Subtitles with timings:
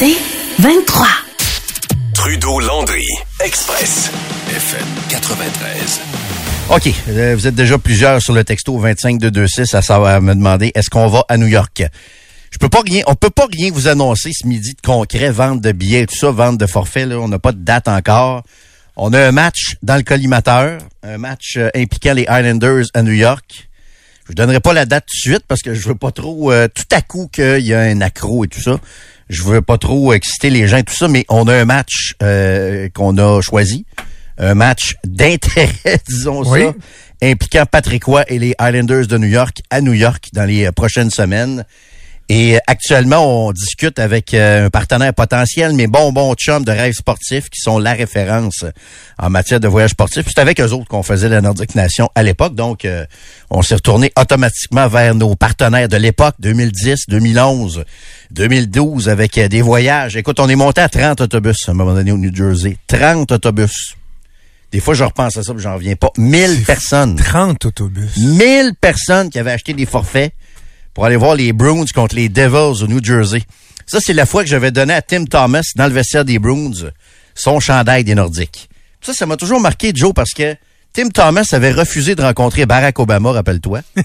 [0.00, 0.16] C'est
[0.62, 1.06] 23.
[2.14, 3.04] Trudeau-Landry,
[3.44, 4.10] Express,
[4.48, 6.00] FM 93.
[6.70, 6.94] OK.
[7.08, 11.06] euh, vous êtes déjà plusieurs sur le texto 25226 à savoir me demander est-ce qu'on
[11.08, 11.82] va à New York?
[12.50, 15.60] Je peux pas rien, on peut pas rien vous annoncer ce midi de concret, vente
[15.60, 17.18] de billets, tout ça, vente de forfaits, là.
[17.18, 18.42] On n'a pas de date encore.
[18.96, 23.12] On a un match dans le collimateur, un match euh, impliquant les Islanders à New
[23.12, 23.68] York.
[24.30, 26.68] Je donnerai pas la date tout de suite parce que je veux pas trop, euh,
[26.72, 28.78] tout à coup qu'il y a un accro et tout ça.
[29.28, 32.14] Je veux pas trop exciter les gens et tout ça, mais on a un match
[32.22, 33.86] euh, qu'on a choisi.
[34.38, 35.70] Un match d'intérêt,
[36.08, 36.60] disons Oui.
[36.60, 36.74] ça,
[37.22, 40.72] impliquant Patrick Roy et les Islanders de New York à New York dans les euh,
[40.72, 41.64] prochaines semaines.
[42.32, 46.92] Et actuellement, on discute avec euh, un partenaire potentiel, mais bon, bon chum de rêves
[46.92, 48.64] sportifs qui sont la référence
[49.18, 50.26] en matière de voyage sportif.
[50.28, 52.54] C'est avec eux autres qu'on faisait la Nordic Nation à l'époque.
[52.54, 53.04] Donc, euh,
[53.50, 57.84] on s'est retourné automatiquement vers nos partenaires de l'époque, 2010, 2011,
[58.30, 60.16] 2012, avec euh, des voyages.
[60.16, 62.76] Écoute, on est monté à 30 autobus à un moment donné au New Jersey.
[62.86, 63.96] 30 autobus.
[64.70, 66.12] Des fois, je repense à ça, puis j'en reviens pas.
[66.16, 67.16] 1000 personnes.
[67.16, 68.16] 30 autobus.
[68.18, 70.32] 1000 personnes qui avaient acheté des forfaits
[70.94, 73.42] pour aller voir les Bruins contre les Devils au New Jersey.
[73.86, 76.90] Ça, c'est la fois que j'avais donné à Tim Thomas, dans le vestiaire des Bruins,
[77.34, 78.68] son chandail des Nordiques.
[79.00, 80.54] Ça, ça m'a toujours marqué, Joe, parce que
[80.92, 83.80] Tim Thomas avait refusé de rencontrer Barack Obama, rappelle-toi.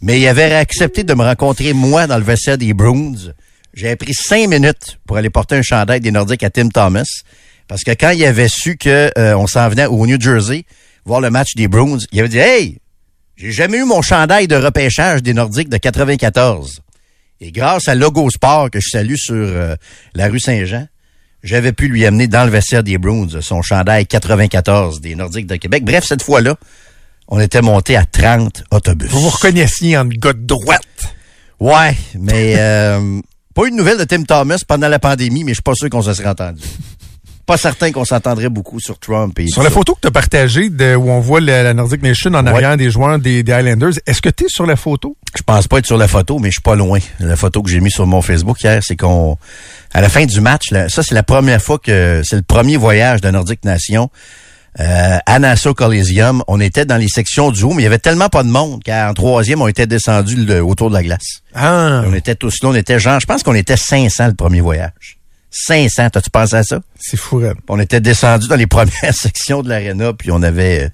[0.00, 3.32] Mais il avait accepté de me rencontrer, moi, dans le vestiaire des Bruins.
[3.74, 7.22] J'avais pris cinq minutes pour aller porter un chandail des Nordiques à Tim Thomas.
[7.68, 10.64] Parce que quand il avait su que euh, on s'en venait au New Jersey
[11.04, 12.78] voir le match des Bruins, il avait dit Hey,
[13.42, 16.80] j'ai jamais eu mon chandail de repêchage des Nordiques de 94.
[17.40, 19.74] Et grâce à Logo Sport que je salue sur euh,
[20.14, 20.86] la rue Saint-Jean,
[21.42, 25.56] j'avais pu lui amener dans le vestiaire des Bruins son chandail 94 des Nordiques de
[25.56, 25.84] Québec.
[25.84, 26.54] Bref, cette fois-là,
[27.26, 29.10] on était monté à 30 autobus.
[29.10, 30.86] Vous vous reconnaissiez en gars de droite.
[31.58, 33.20] Ouais, mais euh,
[33.56, 35.90] pas eu de nouvelles de Tim Thomas pendant la pandémie, mais je suis pas sûr
[35.90, 36.62] qu'on se serait entendu.
[37.52, 39.38] Pas certain qu'on s'entendrait beaucoup sur Trump.
[39.38, 39.74] Et Sur la ça.
[39.74, 42.50] photo que tu as partagée de, où on voit la, la Nordic Nation en Ouais.
[42.50, 45.18] arrière des joueurs des, des Highlanders, est-ce que tu es sur la photo?
[45.36, 46.98] Je pense pas être sur la photo, mais je suis pas loin.
[47.20, 49.36] La photo que j'ai mise sur mon Facebook hier, c'est qu'on,
[49.92, 52.78] à la fin du match, là, ça c'est la première fois que c'est le premier
[52.78, 54.08] voyage de Nordic Nation
[54.80, 56.42] euh, à Nassau Coliseum.
[56.48, 58.80] On était dans les sections du haut, mais il y avait tellement pas de monde
[58.82, 61.42] qu'en troisième, on était descendu autour de la glace.
[61.54, 64.62] Ah, On était tous là, on était genre, je pense qu'on était 500 le premier
[64.62, 65.18] voyage.
[65.54, 66.80] 500, t'as-tu pensé à ça?
[66.98, 67.42] c'est fou.
[67.68, 70.88] On était descendu dans les premières sections de l'aréna, puis on avait euh,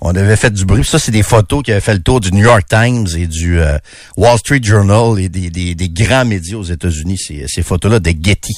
[0.00, 0.84] on avait fait du bruit.
[0.84, 3.60] Ça, c'est des photos qui avaient fait le tour du New York Times et du
[3.60, 3.78] euh,
[4.16, 7.18] Wall Street Journal et des, des, des grands médias aux États-Unis.
[7.18, 8.52] Ces, ces photos-là de Getty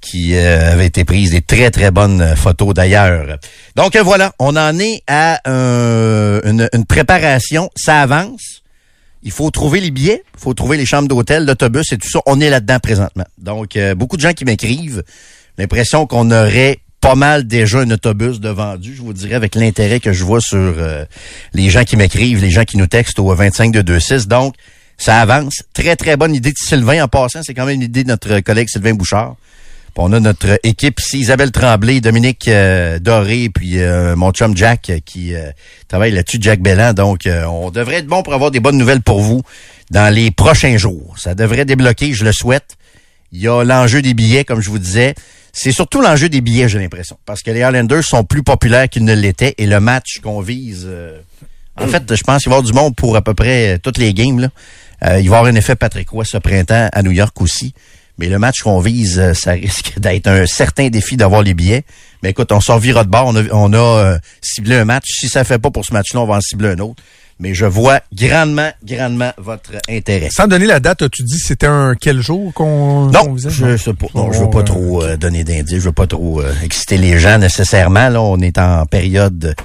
[0.00, 3.38] qui euh, avaient été prises, des très, très bonnes euh, photos d'ailleurs.
[3.76, 7.70] Donc voilà, on en est à un- une, une préparation.
[7.76, 8.62] Ça avance.
[9.22, 12.20] Il faut trouver les billets, il faut trouver les chambres d'hôtel, l'autobus et tout ça.
[12.26, 13.24] On est là-dedans présentement.
[13.38, 15.02] Donc, euh, beaucoup de gens qui m'écrivent.
[15.58, 20.00] L'impression qu'on aurait pas mal déjà un autobus de vendu, je vous dirais, avec l'intérêt
[20.00, 21.04] que je vois sur euh,
[21.52, 24.28] les gens qui m'écrivent, les gens qui nous textent au 25226.
[24.28, 24.54] Donc,
[24.98, 25.62] ça avance.
[25.74, 27.42] Très, très bonne idée de Sylvain en passant.
[27.42, 29.36] C'est quand même une idée de notre collègue Sylvain Bouchard.
[29.96, 34.88] On a notre équipe ici, Isabelle Tremblay, Dominique euh, Doré, puis euh, mon chum Jack
[34.88, 35.50] euh, qui euh,
[35.86, 36.94] travaille là-dessus, Jack Bellan.
[36.94, 39.42] Donc, euh, on devrait être bon pour avoir des bonnes nouvelles pour vous
[39.90, 41.14] dans les prochains jours.
[41.18, 42.76] Ça devrait débloquer, je le souhaite.
[43.32, 45.14] Il y a l'enjeu des billets, comme je vous disais.
[45.52, 47.18] C'est surtout l'enjeu des billets, j'ai l'impression.
[47.26, 49.54] Parce que les Highlanders sont plus populaires qu'ils ne l'étaient.
[49.58, 50.86] Et le match qu'on vise...
[50.88, 51.20] euh,
[51.76, 53.98] en fait, je pense qu'il va y avoir du monde pour à peu près toutes
[53.98, 54.40] les games.
[54.40, 54.48] Là.
[55.04, 57.74] Euh, il va y avoir un effet Patrick Roy ce printemps à New York aussi.
[58.22, 61.82] Mais le match qu'on vise, euh, ça risque d'être un certain défi d'avoir les billets.
[62.22, 63.26] Mais écoute, on s'en vira de bord.
[63.26, 65.06] On a, on a euh, ciblé un match.
[65.08, 67.02] Si ça fait pas pour ce match-là, on va en cibler un autre.
[67.40, 70.28] Mais je vois grandement, grandement votre intérêt.
[70.30, 73.50] Sans donner la date, as-tu dit c'était un quel jour qu'on Non, faisait?
[73.50, 74.06] je sais pas.
[74.14, 75.80] Non, je veux pas trop euh, donner d'indices.
[75.80, 78.08] Je veux pas trop euh, exciter les gens nécessairement.
[78.08, 79.56] Là, on est en période.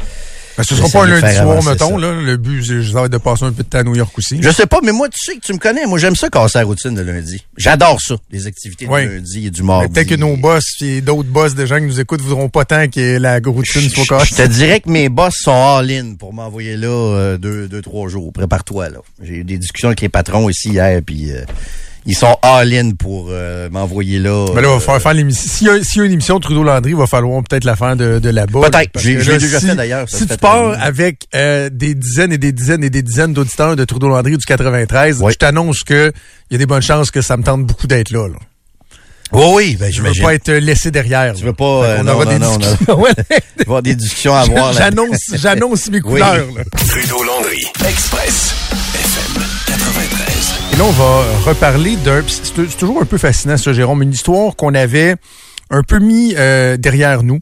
[0.57, 1.97] Ben, ce sera J'essaie pas un lundi soir, mettons.
[1.97, 2.11] Là.
[2.19, 4.39] Le but, c'est juste de passer un peu de temps à New York aussi.
[4.41, 5.85] Je sais pas, mais moi, tu sais que tu me connais.
[5.85, 7.45] Moi, j'aime ça casser la routine de lundi.
[7.57, 9.05] J'adore ça, les activités Oui.
[9.05, 9.87] de lundi et du mardi.
[9.93, 12.87] Peut-être que nos boss et d'autres boss de gens qui nous écoutent voudront pas tant
[12.87, 14.47] que la routine soit je te cassée.
[14.49, 18.33] dirais que mes boss sont all-in pour m'envoyer là euh, deux, deux, trois jours.
[18.33, 18.97] Prépare-toi, là.
[19.21, 21.41] J'ai eu des discussions avec les patrons ici hier, puis euh,
[22.05, 24.45] ils sont all-in pour euh, m'envoyer là.
[24.55, 25.49] Mais là, il va euh, falloir faire l'émission.
[25.49, 27.75] S'il y, a- s'il y a une émission de Trudeau-Landry, il va falloir peut-être la
[27.75, 28.69] faire de, de là-bas.
[28.69, 28.99] Peut-être.
[28.99, 30.07] Je l'ai déjà si- fait, d'ailleurs.
[30.09, 33.83] Si tu pars avec euh, des dizaines et des dizaines et des dizaines d'auditeurs de
[33.83, 35.33] Trudeau-Landry du 93, Oui.
[35.33, 36.11] je t'annonce que
[36.49, 38.27] il y a des bonnes chances que ça me tente beaucoup d'être là.
[38.27, 38.35] là.
[39.33, 41.33] Oui, oui, ben, Je veux pas être laissé derrière.
[41.33, 42.97] Tu veux pas, euh, non, aura non, des non, discussions.
[43.81, 44.71] Des à avoir.
[44.73, 46.01] J'annonce, j'annonce mes Oui.
[46.01, 46.47] couleurs.
[46.55, 46.63] là.
[46.87, 48.55] Trudeau-Landry, Express,
[48.93, 49.46] FM
[50.77, 50.79] 93.
[50.79, 52.23] là, on va reparler d'un...
[52.27, 54.03] C'est toujours un peu fascinant, ça, Jérôme.
[54.03, 55.15] Une histoire qu'on avait
[55.69, 57.39] un peu mis euh, derrière nous.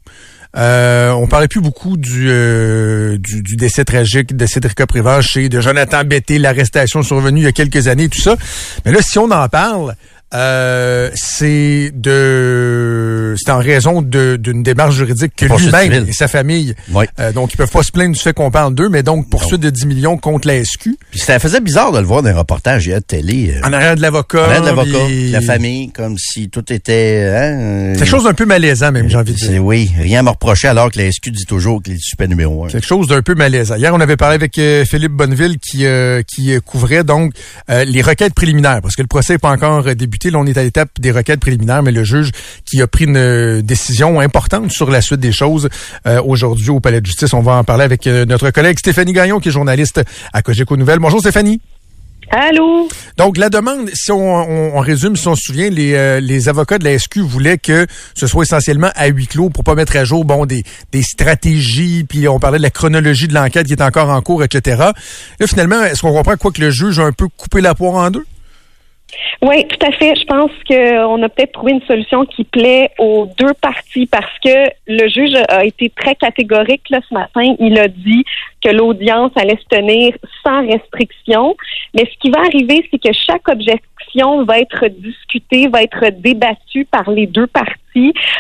[0.58, 5.60] Euh, on parlait plus beaucoup du, euh, du, décès tragique de Cédric Prévage et de
[5.60, 8.38] Jonathan Betté, l'arrestation survenue il y a quelques années, tout ça.
[8.86, 9.96] Mais là, si on en parle,
[10.34, 16.74] euh, c'est de c'est en raison d'une démarche juridique que lui-même et sa famille.
[17.20, 19.62] Euh, donc, ils peuvent pas se plaindre du fait qu'on parle d'eux, mais donc poursuite
[19.62, 20.90] de 10 millions contre la SQ.
[21.12, 23.54] Puis ça faisait bizarre de le voir dans un reportage hier de télé.
[23.56, 24.40] Euh, en arrière de l'avocat.
[24.40, 27.32] En arrière de l'avocat, la famille, comme si tout était...
[27.32, 29.64] Hein, quelque chose d'un peu malaisant, même, j'ai envie de dire.
[29.64, 32.66] Oui, rien à me reprocher alors que la SQ dit toujours qu'il est super numéro
[32.66, 32.70] un.
[32.70, 33.76] Quelque chose d'un peu malaisant.
[33.76, 35.86] Hier, on avait parlé avec Philippe Bonneville qui,
[36.28, 37.34] qui couvrait donc
[37.70, 40.64] les requêtes préliminaires, parce que le procès n'est pas encore débuté Là, on est à
[40.64, 42.32] l'étape des requêtes préliminaires, mais le juge
[42.66, 45.70] qui a pris une euh, décision importante sur la suite des choses
[46.08, 47.34] euh, aujourd'hui au Palais de justice.
[47.34, 50.02] On va en parler avec euh, notre collègue Stéphanie Gagnon, qui est journaliste
[50.34, 51.00] à Cogeco Nouvelles.
[51.00, 51.62] Bonjour Stéphanie.
[52.32, 52.90] Allô?
[53.18, 56.98] Donc, la demande, si on, résume, si on se souvient, les, les, avocats de la
[56.98, 57.86] SQ voulaient que
[58.16, 62.04] ce soit essentiellement à huis clos pour pas mettre à jour, bon, des, des stratégies,
[62.04, 64.76] puis on parlait de la chronologie de l'enquête qui est encore en cours, etc.
[65.40, 67.94] Là, finalement, est-ce qu'on comprend quoi que le juge a un peu coupé la poire
[67.94, 68.26] en deux?
[69.42, 70.16] Oui, tout à fait.
[70.16, 74.70] Je pense qu'on a peut-être trouvé une solution qui plaît aux deux parties parce que
[74.88, 77.56] le juge a été très catégorique ce matin.
[77.60, 78.24] Il a dit
[78.64, 80.14] que l'audience allait se tenir
[80.44, 81.56] sans restriction.
[81.94, 86.86] Mais ce qui va arriver, c'est que chaque objection va être discutée, va être débattue
[86.86, 87.74] par les deux parties.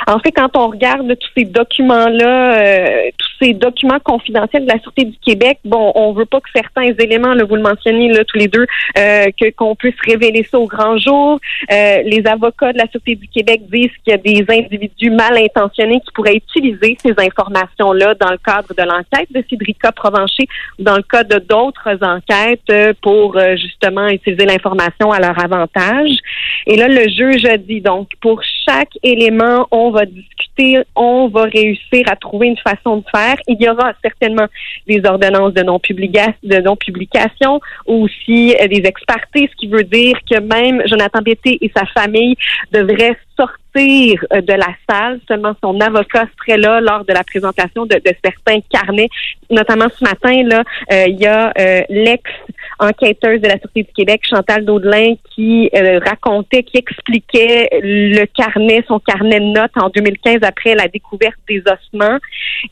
[0.07, 4.79] En fait, quand on regarde tous ces documents-là, euh, tous ces documents confidentiels de la
[4.79, 8.23] Sûreté du Québec, bon, on veut pas que certains éléments, là, vous le mentionnez là,
[8.25, 8.65] tous les deux,
[8.97, 9.25] euh,
[9.57, 11.39] qu'on puisse révéler ça au grand jour.
[11.71, 15.37] Euh, les avocats de la Sûreté du Québec disent qu'il y a des individus mal
[15.37, 20.47] intentionnés qui pourraient utiliser ces informations-là dans le cadre de l'enquête de Cédrica Provencher
[20.79, 26.11] dans le cas de d'autres enquêtes pour justement utiliser l'information à leur avantage.
[26.67, 31.43] Et là, le juge a dit donc pour chaque élément, on va discuter, on va
[31.43, 33.35] réussir à trouver une façon de faire.
[33.47, 34.47] Il y aura certainement
[34.87, 36.61] des ordonnances de non-publication, de
[37.85, 42.35] aussi des expertises, ce qui veut dire que même Jonathan Bété et sa famille
[42.71, 45.19] devraient sortir euh, de la salle.
[45.27, 49.09] Seulement son avocat serait là lors de la présentation de, certains carnets.
[49.49, 52.23] Notamment ce matin, là, euh, il y a euh, l'ex
[52.79, 58.99] enquêteuse de la Sûreté du Québec, Chantal Daudelin, qui racontait, qui expliquait le carnet, son
[58.99, 62.17] carnet de notes en 2015 après la découverte des ossements.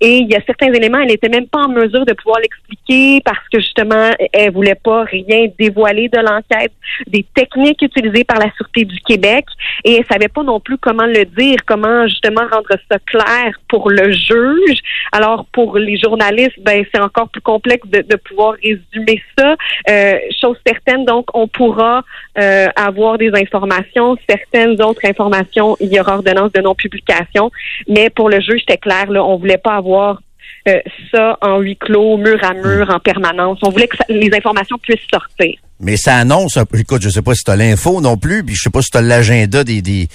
[0.02, 3.22] Et il y a certains éléments, elle n'était même pas en mesure de pouvoir l'expliquer
[3.24, 6.72] parce que justement, elle voulait pas rien dévoiler de l'enquête,
[7.08, 9.46] des techniques utilisées par la Sûreté du Québec,
[9.84, 13.90] et elle savait pas non plus comment le dire, comment justement rendre ça clair pour
[13.90, 14.80] le juge.
[15.12, 19.56] Alors pour les journalistes, ben c'est encore plus complexe de, pouvoir résumer ça.
[19.90, 19.93] Euh,
[20.40, 22.04] chose certaine, donc on pourra
[22.38, 27.52] euh, avoir des informations, certaines autres informations, il y aura ordonnance de non-publication,
[27.88, 30.22] mais pour le juge, c'était clair, là, on voulait pas avoir
[30.68, 30.80] euh,
[31.12, 33.60] ça en huis clos, mur à mur, en permanence.
[33.64, 35.60] On voulait que les informations puissent sortir.
[35.82, 38.62] Mais ça annonce, écoute, je sais pas si tu as l'info non plus, puis je
[38.62, 40.08] sais pas si tu as l'agenda des, des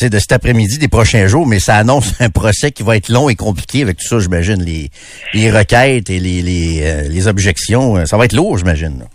[0.00, 3.28] de cet après-midi, des prochains jours, mais ça annonce un procès qui va être long
[3.28, 8.06] et compliqué avec tout ça, j'imagine, les, requêtes et les, les, euh, les objections.
[8.06, 9.06] Ça va être lourd, j'imagine.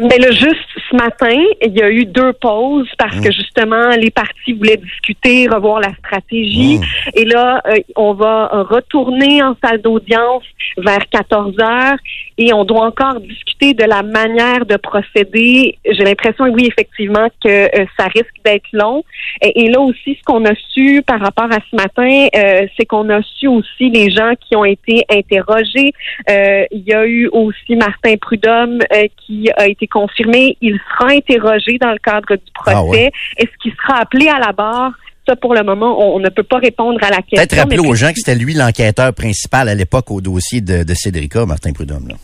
[0.00, 3.32] Mais ben, le juste ce matin, il y a eu deux pauses parce que mmh.
[3.32, 6.78] justement les partis voulaient discuter, revoir la stratégie.
[6.78, 6.82] Mmh.
[7.14, 10.44] Et là, euh, on va retourner en salle d'audience
[10.76, 11.98] vers 14 heures
[12.36, 15.78] et on doit encore discuter de la manière de procéder.
[15.84, 19.04] J'ai l'impression, oui, effectivement, que euh, ça risque d'être long.
[19.42, 23.08] Et, là aussi, ce qu'on a su par rapport à ce matin, euh, c'est qu'on
[23.10, 25.92] a su aussi les gens qui ont été interrogés.
[26.28, 28.78] il y a eu aussi Martin Prudhomme
[29.26, 30.56] qui a été confirmé.
[30.60, 33.10] Il sera interrogé dans le cadre du ah procès.
[33.36, 34.92] Est-ce qu'il sera appelé à la barre?
[35.26, 37.36] Ça, pour le moment, on, ne peut pas répondre à la question.
[37.36, 40.94] Peut-être rappeler aux gens que c'était lui l'enquêteur principal à l'époque au dossier de, de
[40.94, 42.14] Cédrica, Martin Prudhomme.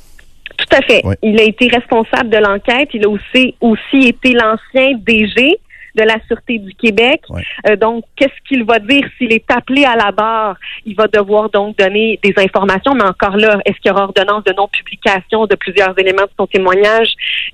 [0.56, 1.02] Tout à fait.
[1.22, 2.88] Il a été responsable de l'enquête.
[2.94, 5.58] Il a aussi, aussi été l'ancien DG
[5.94, 7.22] de la Sûreté du Québec.
[7.68, 10.56] Euh, donc, qu'est-ce qu'il va dire s'il est appelé à la barre?
[10.84, 14.44] Il va devoir donc donner des informations, mais encore là, est-ce qu'il y aura ordonnance
[14.44, 17.08] de non-publication de plusieurs éléments de son témoignage?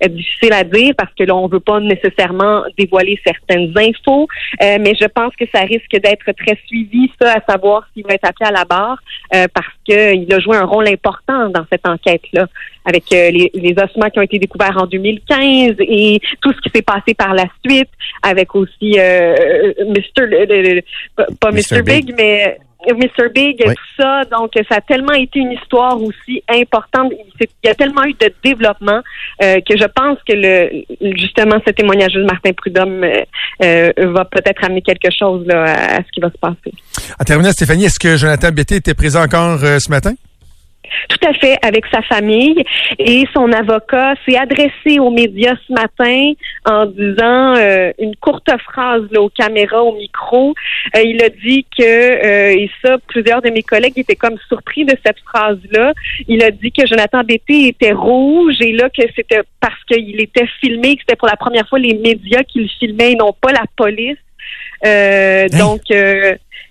[0.04, 4.26] Euh, difficile à dire parce que là, on veut pas nécessairement dévoiler certaines infos,
[4.62, 8.14] euh, mais je pense que ça risque d'être très suivi, ça, à savoir s'il va
[8.14, 8.98] être appelé à la barre,
[9.30, 12.46] parce qu'il a joué un rôle important dans cette enquête-là
[12.84, 16.82] avec les, les, ossements qui ont été découverts en 2015 et tout ce qui s'est
[16.82, 17.90] passé par la suite
[18.22, 19.34] avec aussi euh,
[19.86, 20.82] Mr.
[21.40, 21.82] pas Mr.
[21.82, 22.58] Big, mais
[22.88, 23.28] Mr.
[23.34, 24.24] Big, tout ça.
[24.24, 27.12] Donc, ça a tellement été une histoire aussi importante.
[27.38, 29.00] Il y a tellement eu de développement
[29.42, 30.84] euh, que je pense que le
[31.16, 33.22] justement ce témoignage de Martin Prudhomme euh,
[33.62, 36.72] euh, va peut-être amener quelque chose là, à, ce qui va se passer.
[37.20, 40.14] En terminant, Stéphanie, est-ce que Jonathan Betté était présent encore ce matin?
[41.08, 42.62] Tout à fait, avec sa famille.
[42.98, 46.32] Et son avocat s'est adressé aux médias ce matin
[46.64, 50.54] en disant euh, une courte phrase là, aux caméras, au micro.
[50.96, 54.84] Euh, il a dit que, euh, et ça, plusieurs de mes collègues étaient comme surpris
[54.84, 55.92] de cette phrase-là.
[56.28, 60.48] Il a dit que Jonathan Bété était rouge et là que c'était parce qu'il était
[60.60, 63.52] filmé, que c'était pour la première fois les médias qui le filmaient et non pas
[63.52, 64.18] la police.
[65.58, 65.82] Donc,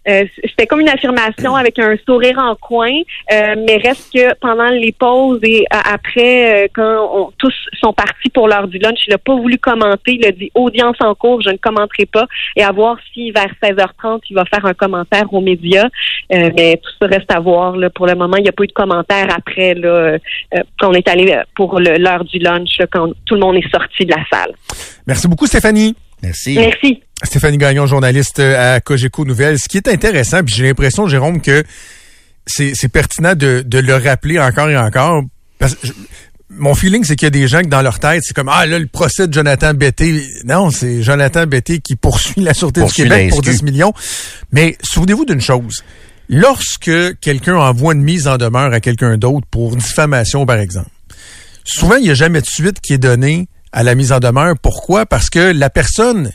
[0.08, 2.92] euh, c'était comme une affirmation avec un sourire en coin,
[3.32, 8.48] euh, mais reste que pendant les pauses et après, euh, quand tous sont partis pour
[8.48, 10.14] l'heure du lunch, il n'a pas voulu commenter.
[10.14, 12.26] Il a dit audience en cours, je ne commenterai pas,
[12.56, 15.90] et à voir si vers 16h30 il va faire un commentaire aux médias.
[16.30, 17.76] mais tout ça reste à voir.
[17.76, 17.90] Là.
[17.90, 20.18] Pour le moment, il n'y a pas eu de commentaire après là,
[20.80, 24.12] quand on est allé pour l'heure du lunch, quand tout le monde est sorti de
[24.12, 24.54] la salle.
[25.08, 25.96] Merci beaucoup, Stéphanie.
[26.22, 26.56] Merci.
[26.56, 27.02] Merci.
[27.24, 29.58] Stéphanie Gagnon, journaliste à Cogeco Nouvelles.
[29.60, 31.64] Ce qui est intéressant, puis j'ai l'impression, Jérôme, que
[32.46, 35.24] c'est pertinent de, le rappeler encore et encore.
[35.58, 35.88] Parce que
[36.50, 38.66] mon feeling, c'est qu'il y a des gens qui, dans leur tête, c'est comme, ah
[38.66, 40.24] là, le procès de Jonathan Betté.
[40.46, 43.94] Non, c'est Jonathan Betté qui poursuit la Sûreté du Québec pour 10 millions.
[44.52, 45.84] Mais souvenez-vous d'une chose.
[46.28, 50.90] Lorsque quelqu'un envoie une mise en demeure à quelqu'un d'autre pour diffamation, par exemple,
[51.64, 54.56] souvent, il n'y a jamais de suite qui est donnée à la mise en demeure.
[54.62, 55.06] Pourquoi?
[55.06, 56.32] Parce que la personne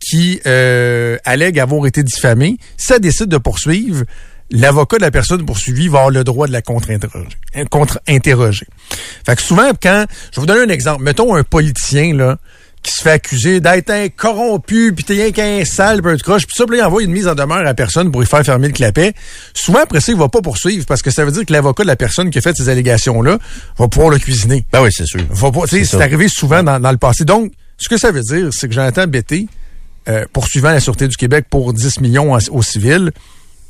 [0.00, 4.04] qui euh, allègue avoir été diffamée, ça décide de poursuivre,
[4.50, 7.28] l'avocat de la personne poursuivie va avoir le droit de la contre-interroger.
[7.56, 8.66] Euh, contre-interroger.
[9.26, 10.06] Fait que souvent, quand...
[10.30, 11.02] Je vais vous donner un exemple.
[11.02, 12.38] Mettons un politicien, là,
[12.82, 16.46] qui se fait accuser d'être un corrompu, puis t'es rien qu'un sale, peu de croche,
[16.46, 18.68] puis ça, puis il envoie une mise en demeure à personne pour y faire fermer
[18.68, 19.14] le clapet.
[19.54, 21.88] Souvent, après ça, il va pas poursuivre, parce que ça veut dire que l'avocat de
[21.88, 23.38] la personne qui a fait ces allégations-là
[23.78, 24.64] va pouvoir le cuisiner.
[24.72, 25.20] Ben oui, c'est sûr.
[25.30, 27.24] Va c'est arrivé souvent dans, dans, le passé.
[27.24, 29.46] Donc, ce que ça veut dire, c'est que Jonathan Betté,
[30.08, 33.12] euh, poursuivant la Sûreté du Québec pour 10 millions au civil,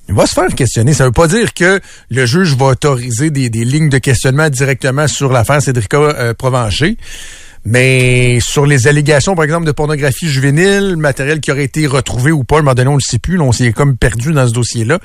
[0.08, 0.94] il va se faire questionner.
[0.94, 5.32] Ça veut pas dire que le juge va autoriser des, lignes de questionnement directement sur
[5.32, 6.96] l'affaire Cédrica euh, Provencher.
[7.70, 12.42] Mais sur les allégations, par exemple, de pornographie juvénile, matériel qui aurait été retrouvé ou
[12.42, 14.54] pas, à un moment donné, on le sait plus, on s'est comme perdu dans ce
[14.54, 14.98] dossier-là.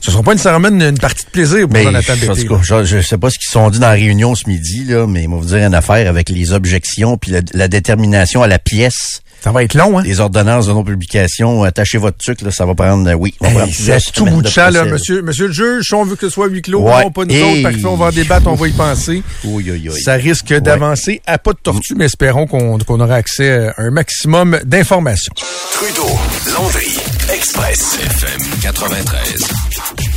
[0.00, 2.48] Ce sera pas nécessairement une, partie de plaisir pour Jonathan Bété.
[2.62, 5.22] Je, je sais pas ce qu'ils sont dit dans la réunion ce midi, là, mais
[5.22, 9.22] il va vous dire une affaire avec les objections puis la détermination à la pièce
[9.42, 10.02] ça va être long, hein?
[10.04, 13.34] Les ordonnances de non-publication, attachez votre truc, là, ça va prendre, euh, oui.
[13.40, 16.16] On va c'est tout bout de champ, là, monsieur, monsieur le juge, si on veut
[16.16, 18.54] que ce soit huis clos, non, pas nous autres, parfait, on va en débattre, on
[18.54, 19.22] va y penser.
[19.44, 20.00] Oui, oui, oui.
[20.00, 23.90] Ça risque d'avancer à pas de tortue, mais espérons qu'on qu'on aura accès à un
[23.90, 25.32] maximum d'informations.
[25.72, 26.08] Trudeau,
[26.54, 26.98] Landry,
[27.32, 30.09] Express, FM 93.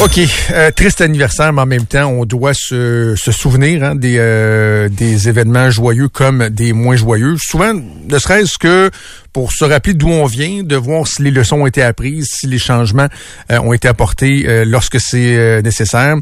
[0.00, 0.20] OK.
[0.52, 4.88] Euh, triste anniversaire, mais en même temps, on doit se, se souvenir hein, des, euh,
[4.88, 7.34] des événements joyeux comme des moins joyeux.
[7.36, 8.92] Souvent, ne serait-ce que
[9.32, 12.46] pour se rappeler d'où on vient, de voir si les leçons ont été apprises, si
[12.46, 13.08] les changements
[13.50, 16.14] euh, ont été apportés lorsque c'est nécessaire.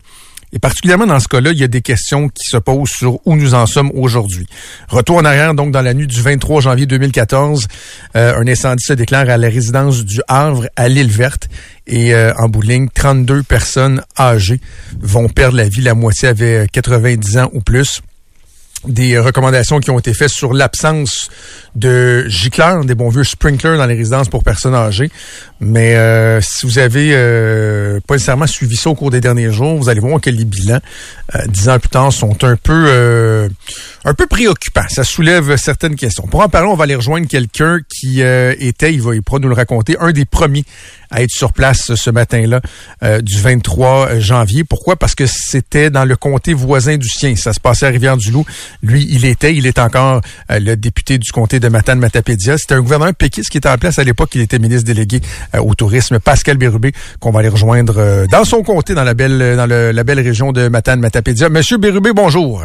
[0.52, 3.36] Et particulièrement dans ce cas-là, il y a des questions qui se posent sur où
[3.36, 4.46] nous en sommes aujourd'hui.
[4.88, 7.66] Retour en arrière, donc, dans la nuit du 23 janvier 2014,
[8.14, 11.48] euh, un incendie se déclare à la résidence du Havre, à l'île verte.
[11.88, 12.62] Et euh, en bout
[12.94, 14.60] 32 personnes âgées
[15.00, 15.82] vont perdre la vie.
[15.82, 18.02] La moitié avait 90 ans ou plus
[18.85, 21.28] des recommandations qui ont été faites sur l'absence
[21.75, 25.11] de gicleurs, des bons vieux sprinklers dans les résidences pour personnes âgées.
[25.61, 29.76] Mais euh, si vous avez euh, pas nécessairement suivi ça au cours des derniers jours,
[29.76, 30.80] vous allez voir que les bilans,
[31.35, 33.49] euh, dix ans plus tard, sont un peu euh,
[34.06, 34.86] un peu préoccupants.
[34.88, 36.26] Ça soulève certaines questions.
[36.28, 39.48] Pour en parler, on va aller rejoindre quelqu'un qui était, il va, il pourra nous
[39.48, 40.64] le raconter, un des premiers
[41.10, 42.60] à être sur place ce matin-là
[43.20, 44.64] du 23 janvier.
[44.64, 44.96] Pourquoi?
[44.96, 47.34] Parce que c'était dans le comté voisin du sien.
[47.36, 48.44] Ça se passait à Rivière-du-Loup.
[48.82, 52.58] Lui, il était, il est encore le député du comté de Matane-Matapédia.
[52.58, 54.30] C'était un gouvernement péquiste qui était en place à l'époque.
[54.34, 55.20] Il était ministre délégué
[55.54, 59.14] euh, au tourisme, Pascal Bérubé, qu'on va aller rejoindre euh, dans son comté, dans la
[59.14, 61.48] belle, dans la belle région de Matane-Matapédia.
[61.48, 62.62] Monsieur Bérubé, bonjour.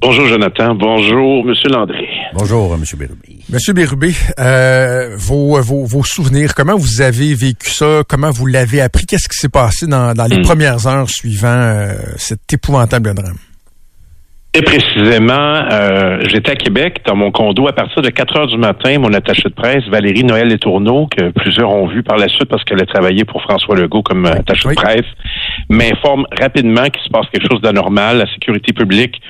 [0.00, 2.06] Bonjour Jonathan, bonjour Monsieur Landry.
[2.32, 3.38] Bonjour Monsieur Bérubé.
[3.50, 9.06] Monsieur Bérubé, euh, vos, vos, souvenirs, comment vous avez vécu ça, comment vous l'avez appris,
[9.06, 10.42] qu'est-ce qui s'est passé dans, les hmm.
[10.42, 13.38] premières heures suivant cet épouvantable drame?
[14.54, 18.56] Et précisément, euh, j'étais à Québec dans mon condo à partir de 4 heures du
[18.56, 18.98] matin.
[18.98, 22.64] Mon attaché de presse, Valérie Noël Letourneau, que plusieurs ont vu par la suite parce
[22.64, 25.06] qu'elle a travaillé pour François Legault comme attaché de presse,
[25.68, 28.18] m'informe rapidement qu'il se passe quelque chose d'anormal.
[28.18, 29.20] La sécurité publique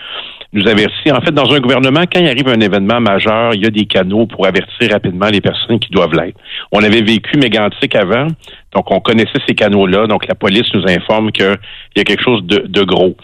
[0.52, 1.12] nous avertit.
[1.12, 3.86] En fait, dans un gouvernement, quand il arrive un événement majeur, il y a des
[3.86, 6.38] canaux pour avertir rapidement les personnes qui doivent l'être.
[6.72, 8.28] On avait vécu Mégantic avant,
[8.74, 10.06] donc on connaissait ces canaux-là.
[10.06, 11.58] Donc la police nous informe qu'il
[11.96, 13.14] y a quelque chose de, de gros.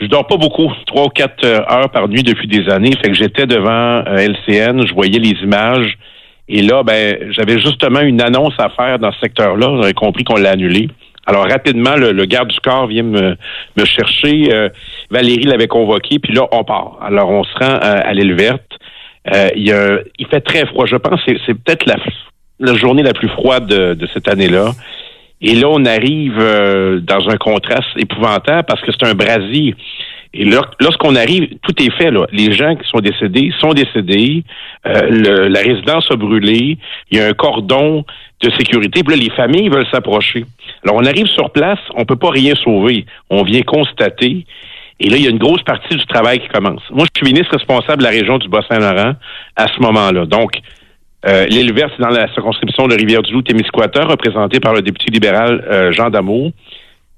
[0.00, 2.92] Je dors pas beaucoup, trois ou quatre euh, heures par nuit depuis des années.
[3.02, 5.96] Fait que j'étais devant euh, LCN, je voyais les images.
[6.48, 9.78] Et là, ben, j'avais justement une annonce à faire dans ce secteur-là.
[9.80, 10.88] J'avais compris qu'on l'a annulé.
[11.26, 13.36] Alors rapidement, le, garde du corps vient me,
[13.76, 14.52] me chercher.
[14.52, 14.68] Euh,
[15.10, 16.98] Valérie l'avait convoqué, puis là, on part.
[17.02, 18.78] Alors on se rend à, l'île verte.
[19.56, 20.86] il, il fait très froid.
[20.86, 24.72] Je pense c'est peut-être la, journée la plus froide de, cette année-là.
[25.40, 29.74] Et là, on arrive euh, dans un contraste épouvantable parce que c'est un brasier.
[30.32, 32.10] Et lorsqu'on arrive, tout est fait.
[32.32, 34.42] Les gens qui sont décédés sont décédés.
[34.86, 36.76] Euh, la résidence a brûlé.
[37.10, 38.04] Il y a un cordon
[38.42, 39.04] de sécurité.
[39.04, 40.44] Puis là, les familles veulent s'approcher.
[40.82, 41.78] Alors, on arrive sur place.
[41.94, 43.06] On peut pas rien sauver.
[43.30, 44.44] On vient constater.
[45.00, 46.82] Et là, il y a une grosse partie du travail qui commence.
[46.90, 49.14] Moi, je suis ministre responsable de la région du Bas-Saint-Laurent
[49.56, 50.26] à ce moment-là.
[50.26, 50.52] Donc,
[51.26, 55.90] euh, L'île verte, c'est dans la circonscription de Rivière-du-Loup-Témiscouata, représentée par le député libéral euh,
[55.92, 56.52] Jean Damour.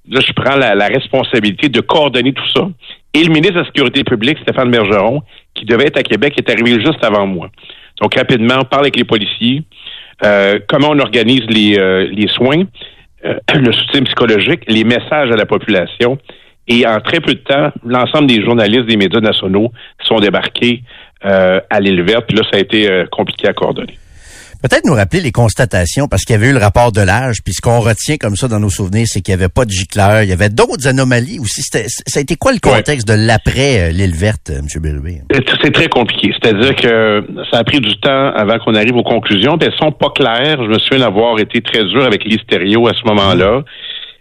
[0.08, 2.68] Là, je prends la, responsabilité de coordonner tout ça.
[3.12, 5.22] Et le ministre de la Sécurité publique, Stéphane Bergeron,
[5.54, 7.50] qui devait être à Québec, est arrivé juste avant moi.
[8.00, 9.64] Donc, rapidement, on parle avec les policiers,
[10.24, 11.76] euh, comment on organise les,
[12.12, 12.62] les soins,
[13.24, 16.18] le soutien psychologique, les messages à la population.
[16.68, 19.70] Et en très peu de temps, l'ensemble des journalistes des médias nationaux
[20.02, 20.82] sont débarqués
[21.24, 22.26] euh, à l'île verte.
[22.28, 23.98] Puis là, ça a été euh, compliqué à coordonner.
[24.62, 27.52] Peut-être nous rappeler les constatations, parce qu'il y avait eu le rapport de l'âge, puis
[27.52, 30.22] ce qu'on retient comme ça dans nos souvenirs, c'est qu'il n'y avait pas de gicleur,
[30.22, 31.62] il y avait d'autres anomalies aussi.
[31.62, 34.66] Ça a été quoi le contexte de l'après euh, l'île verte, M.
[34.80, 35.20] Bérubé?
[35.62, 36.32] C'est très compliqué.
[36.40, 39.92] C'est-à-dire que ça a pris du temps avant qu'on arrive aux conclusions, puis elles sont
[39.92, 40.56] pas claires.
[40.62, 43.62] Je me souviens d'avoir été très dur avec l'hystério à ce moment-là.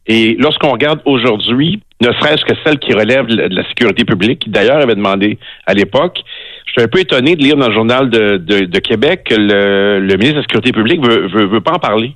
[0.07, 4.49] Et lorsqu'on regarde aujourd'hui, ne serait-ce que celle qui relève de la sécurité publique, qui
[4.49, 6.21] d'ailleurs avait demandé à l'époque,
[6.65, 10.01] je suis un peu étonné de lire dans le journal de, de, Québec que le,
[10.17, 12.13] ministre de la Sécurité publique veut, veut, pas en parler.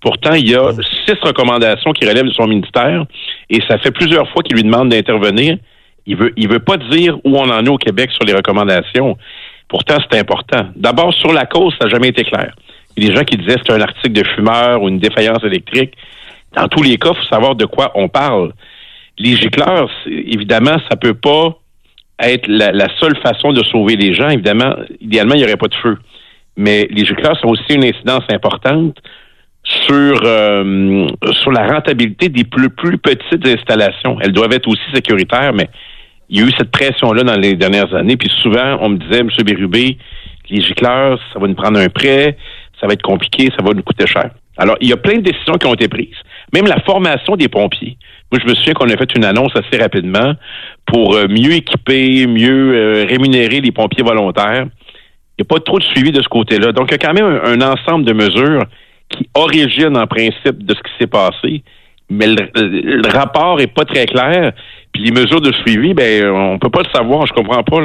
[0.00, 0.72] Pourtant, il y a
[1.06, 3.06] six recommandations qui relèvent de son ministère
[3.48, 5.56] et ça fait plusieurs fois qu'il lui demande d'intervenir.
[6.06, 9.16] Il veut, il veut pas dire où on en est au Québec sur les recommandations.
[9.68, 10.66] Pourtant, c'est important.
[10.76, 12.54] D'abord, sur la cause, ça n'a jamais été clair.
[12.96, 14.98] Il y a des gens qui disaient que c'est un article de fumeur ou une
[14.98, 15.94] défaillance électrique.
[16.56, 18.52] Dans tous les cas, il faut savoir de quoi on parle.
[19.18, 21.56] Les gicleurs, évidemment, ça peut pas
[22.20, 24.28] être la, seule façon de sauver les gens.
[24.28, 25.98] Évidemment, idéalement, il n'y aurait pas de feu.
[26.56, 28.96] Mais les gicleurs sont aussi une incidence importante
[29.64, 31.08] sur euh,
[31.42, 34.18] sur la rentabilité des plus, plus petites installations.
[34.20, 35.68] Elles doivent être aussi sécuritaires, mais
[36.28, 38.16] il y a eu cette pression-là dans les dernières années.
[38.16, 39.28] Puis souvent, on me disait, M.
[39.44, 39.98] Bérubé,
[40.50, 42.36] les gicleurs, ça va nous prendre un prêt,
[42.80, 44.30] ça va être compliqué, ça va nous coûter cher.
[44.56, 46.16] Alors, il y a plein de décisions qui ont été prises.
[46.52, 47.96] Même la formation des pompiers.
[48.30, 50.34] Moi, je me souviens qu'on a fait une annonce assez rapidement
[50.86, 54.66] pour euh, mieux équiper, mieux euh, rémunérer les pompiers volontaires.
[55.36, 56.72] Il n'y a pas trop de suivi de ce côté-là.
[56.72, 58.64] Donc, il y a quand même un, ensemble de mesures
[59.08, 61.62] qui originent en principe de ce qui s'est passé,
[62.08, 64.52] mais le, le rapport est pas très clair.
[64.94, 67.26] Puis les mesures de suivi, ben on peut pas le savoir.
[67.26, 67.78] Je comprends pas.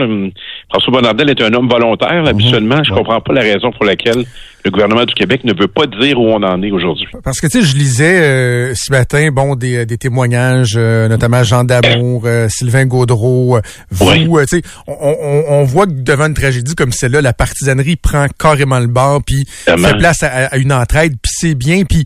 [0.69, 2.27] François Bonnardel est un homme volontaire, mhm.
[2.27, 2.83] habituellement.
[2.83, 4.25] Je comprends pas la raison pour laquelle
[4.63, 7.07] le gouvernement du Québec ne veut pas dire où on en est aujourd'hui.
[7.23, 11.43] Parce que tu sais, je lisais euh, ce matin, bon, des, des témoignages, euh, notamment
[11.43, 16.75] Jean Damour, euh, Sylvain Gaudreau, vous, tu sais, on, on, voit que devant une tragédie
[16.75, 21.31] comme celle-là, la partisanerie prend carrément le bord, puis fait place à, une entraide, puis
[21.33, 22.05] c'est bien, puis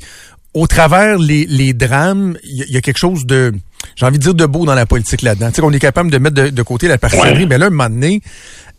[0.54, 3.54] au travers les, les drames, il y, a quelque chose de
[3.96, 5.50] j'ai envie de dire de beau dans la politique là-dedans.
[5.50, 7.90] Tu sais, qu'on est capable de mettre de, côté la partisanerie, mais là, un moment
[7.90, 8.22] donné,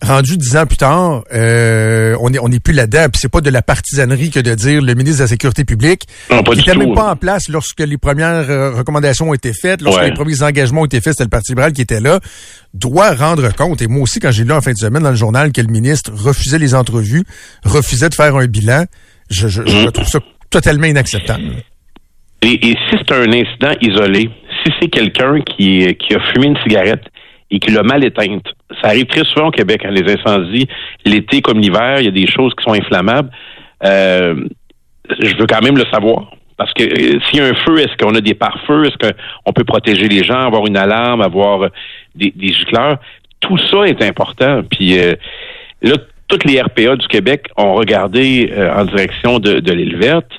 [0.03, 3.07] rendu dix ans plus tard, euh, on est on est plus là-dedans.
[3.13, 6.07] Puis c'est pas de la partisanerie que de dire le ministre de la Sécurité publique
[6.31, 9.83] non, pas n'était même pas en place lorsque les premières euh, recommandations ont été faites,
[9.83, 12.21] lorsque les premiers engagements ont été faits, c'était le Parti libéral qui était là,
[12.73, 13.83] doit rendre compte.
[13.83, 15.69] Et moi aussi, quand j'ai lu en fin de semaine dans le journal que le
[15.69, 17.25] ministre refusait les entrevues,
[17.65, 18.85] refusait de faire un bilan,
[19.31, 19.93] je, je, je mhm.
[19.93, 21.45] trouve ça totalement inacceptable.
[22.43, 24.31] Et, et si c'est un incident isolé,
[24.65, 27.05] si c'est quelqu'un qui, qui a fumé une cigarette
[27.51, 28.47] et qui l'a mal éteinte,
[28.83, 30.67] ça arrive très souvent au Québec, hein, les incendies,
[31.05, 33.31] l'été comme l'hiver, il y a des choses qui sont inflammables.
[33.85, 34.47] Euh,
[35.21, 36.33] je veux quand même le savoir.
[36.57, 38.87] Parce que euh, s'il y a un feu, est-ce qu'on a des pare-feux?
[38.87, 41.69] Est-ce qu'on peut protéger les gens, avoir une alarme, avoir
[42.15, 42.99] des, des gicleurs?
[43.41, 44.63] Tout ça est important.
[44.71, 45.15] Puis euh,
[45.83, 45.97] là,
[46.29, 50.33] toutes les RPA du Québec ont regardé en direction de, de l'île verte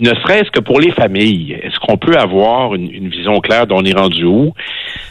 [0.00, 3.96] ne serait-ce que pour les familles, est-ce qu'on peut avoir une, vision claire d'on est
[3.96, 4.54] rendu où?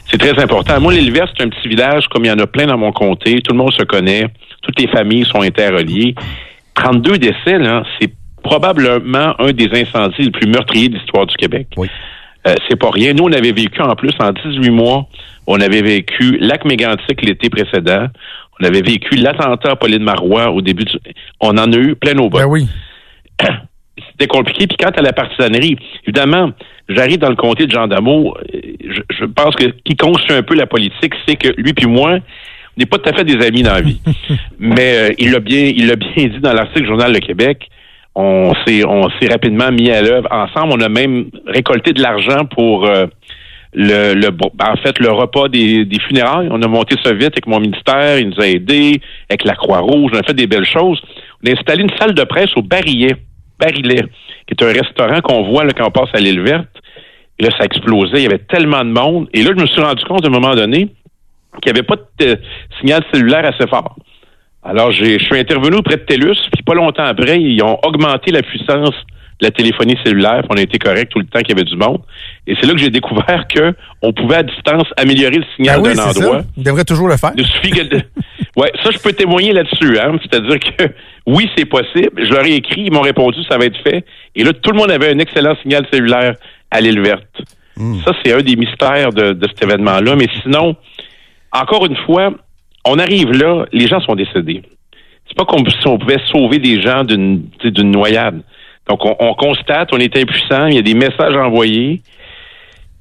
[0.05, 0.79] C'est très important.
[0.81, 3.41] Moi, l'île c'est un petit village comme il y en a plein dans mon comté.
[3.41, 4.25] Tout le monde se connaît.
[4.61, 6.15] Toutes les familles sont interreliées.
[6.75, 11.67] 32 décès, là, c'est probablement un des incendies les plus meurtriers de l'histoire du Québec.
[11.77, 11.87] Oui.
[12.47, 13.13] Euh, c'est pas rien.
[13.13, 15.07] Nous, on avait vécu en plus en 18 mois
[15.45, 18.07] On avait vécu lac mégantic l'été précédent.
[18.59, 20.97] On avait vécu l'attentat à Pauline Marois au début du...
[21.39, 22.39] On en a eu plein au bas.
[22.39, 22.67] Ben oui.
[24.11, 24.67] C'était compliqué.
[24.67, 26.51] Puis quant à la partisanerie, évidemment,
[26.87, 28.37] j'arrive dans le comté de Jean d'Amour.
[28.53, 32.17] Je, je, pense que quiconque suit un peu la politique sait que lui puis moi,
[32.79, 33.99] on n'est pas tout à fait des amis dans la vie.
[34.59, 37.69] Mais euh, il l'a bien, il l'a bien dit dans l'article Journal Le Québec.
[38.15, 40.73] On s'est, on s'est rapidement mis à l'œuvre ensemble.
[40.73, 43.05] On a même récolté de l'argent pour euh,
[43.73, 46.49] le, le, en fait, le repas des, des, funérailles.
[46.51, 48.17] On a monté ça vite avec mon ministère.
[48.19, 50.11] Il nous a aidés avec la Croix-Rouge.
[50.13, 50.99] On a fait des belles choses.
[51.43, 53.15] On a installé une salle de presse au Barillet,
[53.59, 54.03] Barillet,
[54.47, 56.67] qui est un restaurant qu'on voit là, quand on passe à l'île verte.
[57.37, 58.17] Et là, ça explosait.
[58.17, 59.27] Il y avait tellement de monde.
[59.33, 60.89] Et là, je me suis rendu compte à un moment donné
[61.61, 62.35] qu'il n'y avait pas de euh,
[62.79, 63.95] signal cellulaire assez fort.
[64.63, 68.41] Alors, je suis intervenu auprès de TELUS, puis pas longtemps après, ils ont augmenté la
[68.41, 68.93] puissance
[69.39, 71.63] de la téléphonie cellulaire, puis on a été correct tout le temps qu'il y avait
[71.63, 72.01] du monde.
[72.45, 75.91] Et c'est là que j'ai découvert que on pouvait à distance améliorer le signal Ben
[75.91, 76.41] oui, d'un endroit.
[76.41, 76.45] ça.
[76.57, 77.31] Il devrait toujours le faire.
[77.37, 77.81] Il suffit que
[78.57, 79.99] Ouais, ça, je peux témoigner là-dessus.
[79.99, 80.17] Hein?
[80.21, 80.83] C'est-à-dire que
[81.27, 82.25] oui, c'est possible.
[82.25, 84.05] Je leur ai écrit, ils m'ont répondu, ça va être fait.
[84.35, 86.35] Et là, tout le monde avait un excellent signal cellulaire
[86.71, 87.41] à l'île verte.
[88.03, 90.15] Ça, c'est un des mystères de, de cet événement-là.
[90.17, 90.75] Mais sinon,
[91.53, 92.31] encore une fois,
[92.85, 94.63] on arrive là, les gens sont décédés.
[95.27, 97.47] C'est pas comme si on pouvait sauver des gens d'une
[97.91, 98.41] noyade.
[98.89, 102.01] Donc, on, on constate, on est impuissant, il y a des messages envoyés.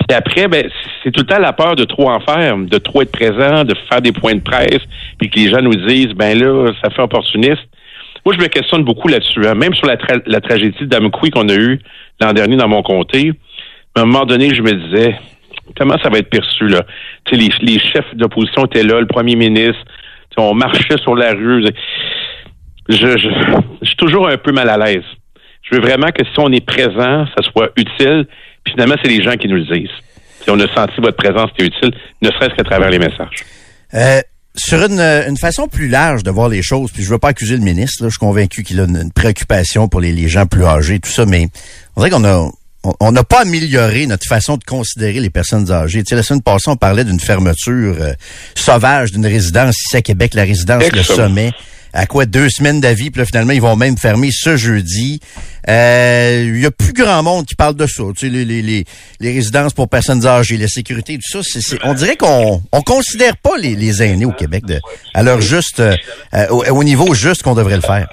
[0.06, 0.68] Puis après, ben,
[1.02, 3.74] c'est tout le temps la peur de trop en faire, de trop être présent, de
[3.90, 4.80] faire des points de presse,
[5.18, 7.62] puis que les gens nous disent, ben là, ça fait opportuniste.
[8.24, 9.46] Moi, je me questionne beaucoup là-dessus.
[9.46, 9.54] hein.
[9.54, 11.80] Même sur la, tra- la tragédie d'Amqui qu'on a eue
[12.20, 13.32] l'an dernier dans mon comté,
[13.94, 15.18] à un moment donné, je me disais,
[15.76, 16.82] comment ça va être perçu, là?
[17.24, 19.82] Tu sais, les, chefs d'opposition étaient là, le premier ministre,
[20.36, 21.64] on marchait sur la rue.
[22.88, 23.28] Je, je,
[23.82, 25.04] je suis toujours un peu mal à l'aise.
[25.62, 28.26] Je veux vraiment que si on est présent, ça soit utile.
[28.70, 29.90] Finalement, c'est les gens qui nous le disent.
[30.44, 33.44] Si on a senti votre présence qui est utile, ne serait-ce qu'à travers les messages.
[33.94, 34.20] Euh,
[34.54, 37.56] sur une, une façon plus large de voir les choses, puis je veux pas accuser
[37.56, 40.46] le ministre, là, je suis convaincu qu'il a une, une préoccupation pour les, les gens
[40.46, 41.48] plus âgés, tout ça, mais
[41.96, 42.48] on dirait qu'on a
[42.84, 46.02] on- on n'a pas amélioré notre façon de considérer les personnes âgées.
[46.04, 48.12] Tu sais, la semaine passée, on parlait d'une fermeture euh,
[48.54, 51.02] sauvage d'une résidence ici à Québec, la résidence Le.
[51.02, 51.50] Sommet.
[51.92, 55.20] À quoi deux semaines d'avis, puis finalement, ils vont même fermer ce jeudi.
[55.68, 58.02] Euh, Il y a plus grand monde qui parle de ça.
[58.16, 58.62] Tu sais, les, les,
[59.20, 61.48] les, résidences pour personnes âgées, la sécurité, tout ça.
[61.48, 64.80] c'est c'est- on dirait qu'on on considère pas les, les aînés au Québec de,
[65.14, 65.94] à leur juste, euh,
[66.34, 68.08] euh, au, au niveau juste qu'on devrait le faire.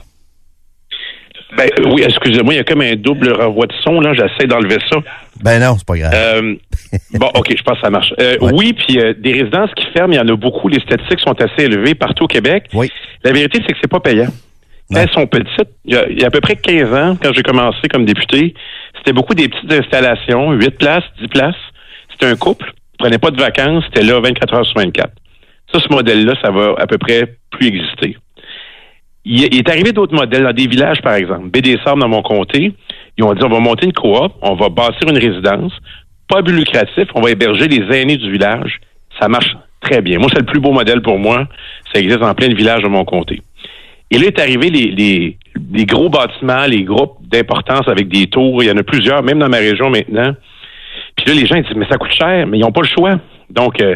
[1.58, 4.14] Ben oui, excusez-moi, il y a comme un double renvoi de son, là.
[4.14, 4.98] J'essaie d'enlever ça.
[5.42, 6.14] Ben non, c'est pas grave.
[6.14, 6.56] Euh,
[7.14, 8.14] bon, OK, je pense que ça marche.
[8.20, 8.52] Euh, Ouais.
[8.54, 10.68] Oui, puis euh, des résidences qui ferment, il y en a beaucoup.
[10.68, 12.66] Les statistiques sont assez élevées partout au Québec.
[12.74, 12.90] Oui.
[13.24, 14.28] La vérité, c'est que c'est pas payant.
[14.90, 15.00] Non.
[15.00, 15.70] Elles sont petites.
[15.86, 18.06] Il y, a, il y a à peu près 15 ans, quand j'ai commencé comme
[18.06, 18.54] député,
[18.98, 21.56] c'était beaucoup des petites installations, 8 places, 10 places.
[22.12, 22.72] C'était un couple.
[22.94, 23.84] Ils prenaient pas de vacances.
[23.88, 25.10] C'était là 24 heures sur 24.
[25.74, 28.18] Ça, ce modèle-là, ça va à peu près plus exister.
[29.26, 31.50] Il est, arrivé d'autres modèles dans des villages, par exemple.
[31.50, 32.74] BDSR dans mon comté,
[33.18, 35.74] ils ont dit on va monter une coop, on va bâtir une résidence,
[36.28, 38.80] pas but lucratif, on va héberger les aînés du village.
[39.20, 40.20] Ça marche très bien.
[40.20, 41.48] Moi, c'est le plus beau modèle pour moi.
[41.94, 43.42] Ça existe en plein de villages de mon comté.
[44.12, 45.38] Et là est arrivé les, les,
[45.74, 48.62] les gros bâtiments, les groupes d'importance avec des tours.
[48.62, 50.34] Il y en a plusieurs, même dans ma région maintenant.
[51.16, 52.88] Puis là, les gens ils disent, mais ça coûte cher, mais ils n'ont pas le
[52.88, 53.20] choix.
[53.50, 53.96] Donc, euh,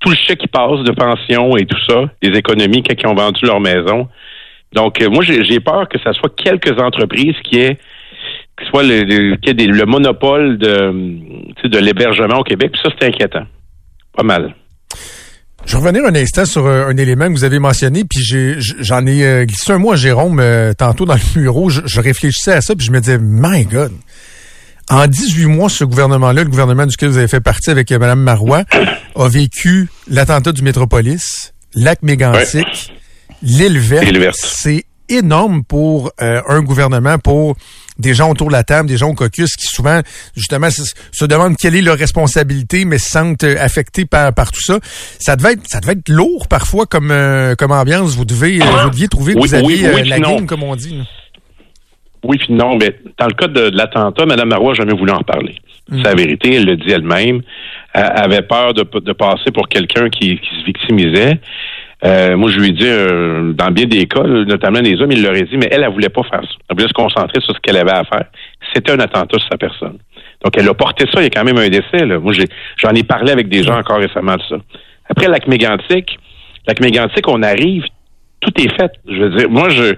[0.00, 3.14] tout le chèque qui passe de pension et tout ça, les économies quand ils ont
[3.14, 4.08] vendu leur maison.
[4.72, 7.78] Donc, euh, moi, j'ai peur que ce soit quelques entreprises qui aient
[8.58, 10.92] qui soit le, le, qui aient des- le monopole de,
[11.66, 12.72] de l'hébergement au Québec.
[12.72, 13.44] Puis ça, c'est inquiétant.
[14.14, 14.54] Pas mal.
[15.64, 18.56] Je vais revenir un instant sur euh, un élément que vous avez mentionné, puis j'ai-
[18.58, 21.70] j'en ai euh, glissé un mot à Jérôme euh, tantôt dans le bureau.
[21.70, 23.92] Je, je réfléchissais à ça, puis je me disais, my God,
[24.90, 28.64] en 18 mois, ce gouvernement-là, le gouvernement duquel vous avez fait partie avec Mme Marois,
[29.16, 32.92] a vécu l'attentat du Métropolis, lac mégantic,
[33.42, 34.04] l'île verte.
[34.04, 34.36] L'île verte.
[34.40, 37.56] C'est énorme pour euh, un gouvernement, pour
[37.98, 40.00] des gens autour de la table, des gens au caucus qui souvent,
[40.36, 44.52] justement, se, se demandent quelle est leur responsabilité, mais se sentent euh, affectés par, par
[44.52, 44.78] tout ça.
[45.18, 48.14] Ça devait être, ça devait être lourd parfois comme, euh, comme ambiance.
[48.14, 50.76] Vous devez, vous deviez trouver que Oui, vous aviez oui, oui, la game, comme on
[50.76, 50.96] dit.
[50.96, 51.04] là.
[52.22, 55.10] Oui, puis non, mais dans le cas de, de l'attentat, Mme Marois n'a jamais voulu
[55.10, 55.56] en reparler.
[55.90, 57.40] C'est la vérité, elle le dit elle-même.
[57.94, 61.40] Elle avait peur de, de passer pour quelqu'un qui, qui se victimisait.
[62.02, 65.22] Euh, moi, je lui ai dit, euh, dans bien des cas, notamment les hommes, il
[65.22, 66.56] leur a dit, mais elle, elle voulait pas faire ça.
[66.68, 68.24] Elle voulait se concentrer sur ce qu'elle avait à faire.
[68.74, 69.98] C'était un attentat sur sa personne.
[70.42, 71.20] Donc, elle a porté ça.
[71.20, 72.06] Il y a quand même un décès.
[72.06, 72.18] Là.
[72.18, 72.32] Moi,
[72.76, 74.56] j'en ai parlé avec des gens encore récemment de ça.
[75.10, 76.18] Après, lac mégantic,
[76.66, 77.84] lac mégantic, on arrive,
[78.40, 78.92] tout est fait.
[79.06, 79.94] Je veux dire, moi, je,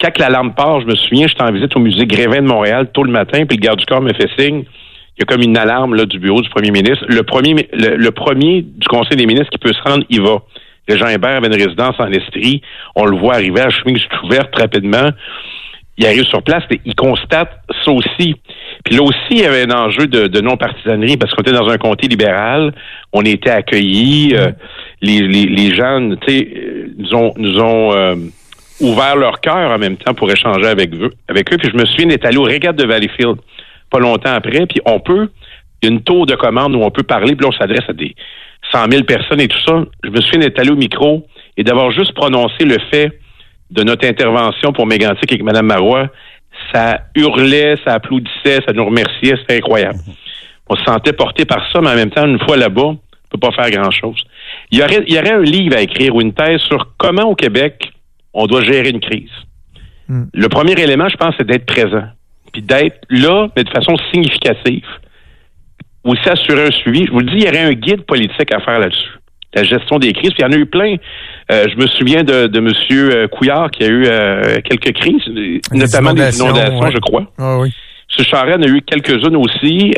[0.00, 3.04] quand l'alarme part, je me souviens, j'étais en visite au musée Grévin de Montréal tôt
[3.04, 4.64] le matin, puis le garde du corps me fait signe.
[5.16, 7.04] il y a comme une alarme là, du bureau du premier ministre.
[7.08, 10.42] Le premier, le, premier du Conseil des ministres qui peut se rendre, il va.
[10.88, 12.62] Le Jean Hébert avait une résidence en Estrie.
[12.96, 15.10] On le voit arriver à chemise ouverte rapidement.
[15.98, 18.36] Il arrive sur place et il constate ça aussi.
[18.84, 21.76] Puis là aussi, il y avait un enjeu de, non-partisanerie parce qu'on était dans un
[21.76, 22.72] comté libéral.
[23.12, 24.34] On était accueillis.
[24.34, 24.50] Euh,
[25.02, 26.48] les, les, gens, tu sais,
[26.96, 28.14] nous ont, nous ont euh,
[28.80, 31.10] ouvert leur cœur en même temps pour échanger avec eux.
[31.28, 31.58] Avec eux.
[31.58, 33.36] Puis je me souviens d'être allé au Régate de Valleyfield
[33.90, 34.66] pas longtemps après.
[34.66, 35.28] Puis on peut,
[35.82, 37.88] il y a une tour de commande où on peut parler, puis là, on s'adresse
[37.88, 38.14] à des
[38.72, 39.84] 100 000 personnes et tout ça.
[40.04, 41.26] Je me souviens d'être allé au micro
[41.56, 43.18] et d'avoir juste prononcé le fait
[43.70, 46.08] de notre intervention pour Mégantic avec Mme Marois.
[46.72, 49.98] Ça hurlait, ça applaudissait, ça nous remerciait, c'était incroyable.
[50.68, 52.98] On se sentait porté par ça, mais en même temps, une fois là-bas, on
[53.30, 54.22] peut pas faire grand-chose.
[54.70, 57.24] Il y, aurait, il y aurait un livre à écrire ou une thèse sur comment
[57.24, 57.92] au Québec
[58.34, 59.30] on doit gérer une crise.
[60.08, 60.24] Hmm.
[60.32, 62.04] Le premier élément, je pense, c'est d'être présent
[62.52, 64.86] puis d'être là, mais de façon significative.
[66.04, 67.06] Aussi assurer un suivi.
[67.06, 69.10] Je vous le dis, il y aurait un guide politique à faire là-dessus.
[69.54, 70.30] La gestion des crises.
[70.30, 70.96] Puis il y en a eu plein.
[71.50, 72.72] Euh, je me souviens de, de M.
[72.90, 75.22] Euh, Couillard qui a eu euh, quelques crises,
[75.72, 77.32] notamment des inondations, je crois.
[77.38, 77.72] Ah, oui.
[78.18, 78.24] M.
[78.24, 79.92] Charret en a eu quelques-unes aussi.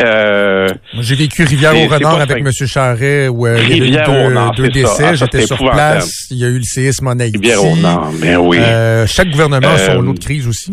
[1.00, 2.50] J'ai vécu Rivière-au-Renard avec M.
[2.66, 5.04] Charret où il y a eu deux, décès.
[5.08, 6.28] Ah, J'étais sur place.
[6.30, 7.36] Il y a eu le séisme en Haïti.
[7.36, 8.58] Rivière-au-Nord, mais oui.
[9.06, 10.72] chaque gouvernement a son lot de crise aussi.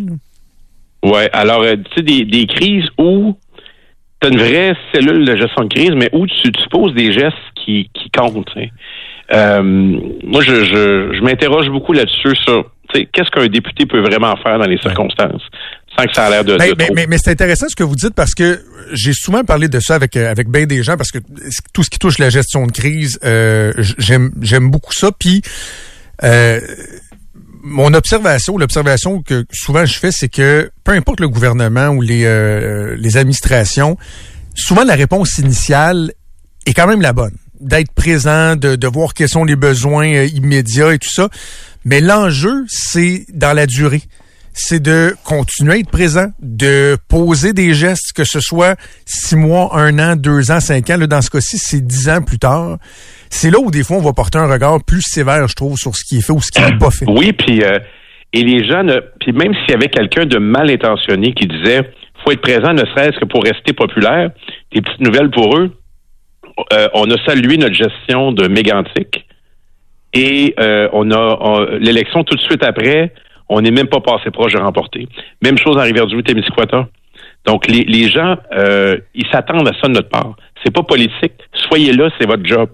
[1.03, 3.37] Oui, alors, tu sais, des, des crises où
[4.21, 7.12] tu as une vraie cellule de gestion de crise, mais où tu, tu poses des
[7.12, 8.49] gestes qui, qui comptent.
[9.34, 14.58] Euh, moi, je, je, je m'interroge beaucoup là-dessus sur qu'est-ce qu'un député peut vraiment faire
[14.60, 15.41] dans les circonstances.
[15.97, 18.13] Sans que ça a l'air de, mais, mais, mais, c'est intéressant ce que vous dites
[18.13, 18.60] parce que
[18.93, 21.17] j'ai souvent parlé de ça avec euh, avec bien des gens parce que
[21.73, 25.10] tout ce qui touche la gestion de crise, euh, j'aime j'aime beaucoup ça.
[25.17, 25.41] Puis
[26.23, 26.60] euh,
[27.67, 32.23] mon observation, l'observation que souvent je fais, c'est que peu importe le gouvernement ou les,
[32.25, 33.97] euh, administrations,
[34.56, 36.13] souvent la réponse initiale
[36.65, 37.36] est quand même la bonne.
[37.60, 41.30] D'être présent, de, de voir quels sont les besoins euh, immédiats et tout ça.
[41.86, 44.03] Mais l'enjeu, c'est dans la durée
[44.60, 49.70] c'est de continuer à être présent, de poser des gestes, que ce soit six mois,
[49.74, 50.98] un an, deux ans, cinq ans.
[50.98, 52.78] Là, dans ce cas-ci, c'est dix ans plus tard.
[53.30, 55.96] C'est là où des fois on va porter un regard plus sévère, je trouve, sur
[55.96, 57.06] ce qui est fait ou ce qui n'est pas fait.
[57.08, 57.78] Oui, puis euh,
[58.34, 58.84] et les gens,
[59.20, 61.82] puis même s'il y avait quelqu'un de mal intentionné qui disait
[62.26, 64.32] faut être présent, ne serait-ce que pour rester populaire,
[64.74, 65.72] des petites nouvelles pour eux.
[66.74, 69.28] Euh, on a salué notre gestion de Mégantic
[70.13, 73.13] et euh, on a l'élection tout de suite après
[73.49, 75.07] on n'est même pas passé proche de remporter.
[75.41, 76.21] Même chose en Rivière-du-Loup,
[77.45, 80.36] Donc, les, les gens, euh, ils s'attendent à ça de notre part.
[80.63, 81.33] C'est pas politique.
[81.53, 82.69] Soyez là, c'est votre job.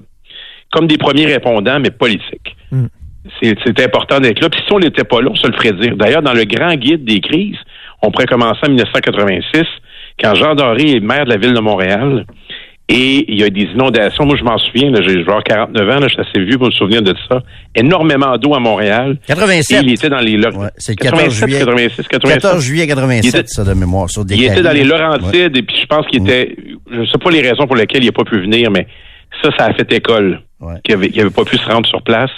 [0.71, 2.55] Comme des premiers répondants, mais politique.
[2.71, 2.87] Hmm.
[3.41, 4.49] C'est important d'être là.
[4.49, 5.95] Puis si on n'était pas là, on se le ferait dire.
[5.95, 7.57] D'ailleurs, dans le grand guide des crises,
[8.01, 9.63] on pourrait commencer en 1986,
[10.21, 12.25] quand Jean Doré est maire de la ville de Montréal.
[12.89, 14.25] Et il y a des inondations.
[14.25, 16.71] Moi, je m'en souviens, j'ai genre 49 ans, là, je suis assez vieux pour me
[16.71, 17.41] souvenir de ça.
[17.75, 19.17] Énormément d'eau à Montréal.
[19.25, 19.77] 87.
[19.77, 21.59] Et il était dans les ouais, c'est 14 juillet.
[21.59, 25.63] 86, 14 juillet 87, ça de mémoire, sur des Il était dans les Laurentides, et
[25.63, 26.55] puis je pense qu'il était,
[26.91, 28.85] je sais pas les raisons pour lesquelles il n'a pas pu venir, mais
[29.41, 30.41] ça, ça a fait école.
[30.59, 30.75] Ouais.
[30.83, 32.31] Qu'il n'avait avait pas pu se rendre sur place.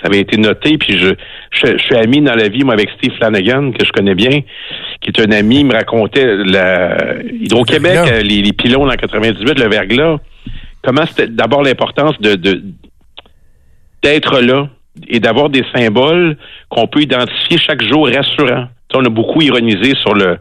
[0.00, 1.14] Ça avait été noté, puis je,
[1.52, 4.42] je, suis ami dans la vie, moi, avec Steve Flanagan, que je connais bien,
[5.00, 9.68] qui est un ami, il me racontait la Hydro-Québec, les, les, pylônes en 98, le
[9.68, 10.18] verglas.
[10.82, 12.62] Comment c'était d'abord l'importance de,
[14.02, 14.68] d'être là
[15.08, 16.36] et d'avoir des symboles
[16.68, 18.68] qu'on peut identifier chaque jour rassurants.
[18.94, 20.38] on a beaucoup ironisé sur le,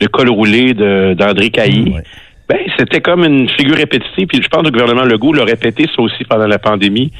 [0.00, 1.94] le col roulé d'André Cailly.
[2.48, 4.26] Ben, c'était comme une figure répétitive.
[4.26, 7.12] Puis je pense que le gouvernement Legault l'a répété ça aussi pendant la pandémie.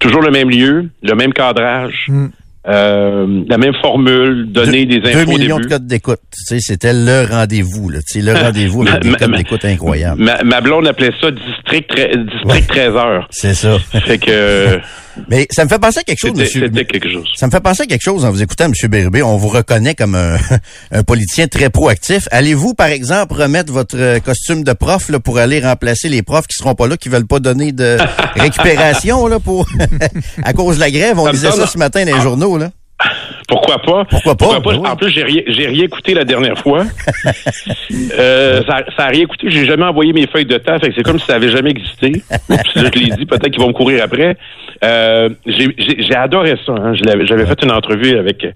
[0.00, 2.06] Toujours le même lieu, le même cadrage.
[2.08, 2.28] Hmm.
[2.66, 5.26] Euh, la même formule, donner des infos.
[5.26, 6.20] 2 millions de codes d'écoute.
[6.32, 7.98] Tu sais, c'était le rendez-vous, là.
[8.00, 10.22] Tu sais, le rendez-vous avec des codes d'écoute incroyables.
[10.44, 13.28] Ma, blonde appelait ça district, district 13 heures.
[13.30, 13.78] C'est ça.
[13.78, 14.80] Fait que.
[15.28, 16.66] Mais ça me fait penser à quelque chose, monsieur.
[16.66, 17.28] C'était quelque chose.
[17.36, 19.22] Ça me fait penser à quelque chose en vous écoutant, monsieur Bérubé.
[19.22, 20.36] On vous reconnaît comme un,
[20.92, 22.28] un politicien très proactif.
[22.30, 26.46] Allez-vous, par exemple, remettre votre euh, costume de prof là, pour aller remplacer les profs
[26.46, 27.96] qui seront pas là, qui veulent pas donner de
[28.36, 29.68] récupération là pour
[30.42, 31.18] à cause de la grève?
[31.18, 32.70] On disait ça ce matin dans les journaux, là.
[33.48, 34.04] Pourquoi pas?
[34.04, 34.60] Pourquoi pas?
[34.60, 36.84] Ben en plus, j'ai rien, j'ai rien écouté la dernière fois.
[38.18, 39.48] euh, ça, ça a rien écouté.
[39.50, 40.78] J'ai jamais envoyé mes feuilles de temps.
[40.78, 42.22] Fait que c'est comme si ça avait jamais existé.
[42.76, 44.36] je l'ai dit, peut-être qu'ils vont me courir après.
[44.82, 46.72] Euh, j'ai, adoré ça.
[46.72, 46.92] Hein.
[46.94, 48.46] J'avais fait une entrevue avec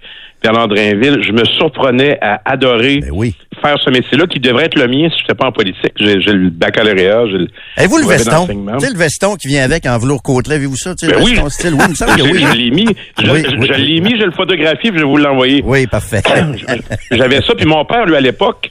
[0.43, 1.23] Bernard Drainville.
[1.23, 5.19] Je me surprenais à adorer ben faire ce métier-là qui devrait être le mien si
[5.19, 5.93] je n'étais pas en politique.
[5.97, 7.27] J'ai, le baccalauréat.
[7.27, 8.47] J'ai le, Avez-vous le veston?
[8.47, 10.95] Tu sais, le veston qui vient avec en velours côtelet, avez-vous ça?
[11.01, 12.47] Ben le veston style, oui, me que oui.
[12.49, 12.87] Je, l'ai mis.
[13.19, 15.63] Je, je l'ai mis, je le photographie, puis je vais vous l'envoyer.
[15.65, 16.21] Oui, parfait.
[17.11, 18.71] J'avais ça, puis mon père, lui, à l'époque,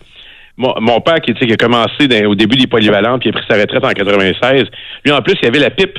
[0.58, 3.43] mon, mon père qui, qui a commencé dans- au début des polyvalents, puis a pris
[3.48, 4.65] sa retraite en 96.
[5.06, 5.98] Lui, en plus, il avait la pipe.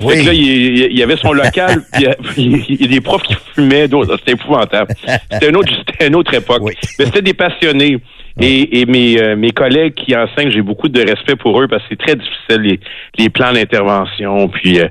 [0.00, 0.20] Fait Oui.
[0.22, 1.82] que là, il, y avait son local,
[2.36, 4.16] il y a, des profs qui fumaient, d'autres.
[4.18, 4.92] C'était épouvantable.
[5.30, 6.62] C'était une autre, c'était une autre époque.
[6.62, 6.72] Oui.
[6.98, 7.98] Mais c'était des passionnés.
[8.40, 11.82] Et, et mes, euh, mes collègues qui enseignent, j'ai beaucoup de respect pour eux parce
[11.82, 12.80] que c'est très difficile, les,
[13.18, 14.86] les plans d'intervention, puis euh,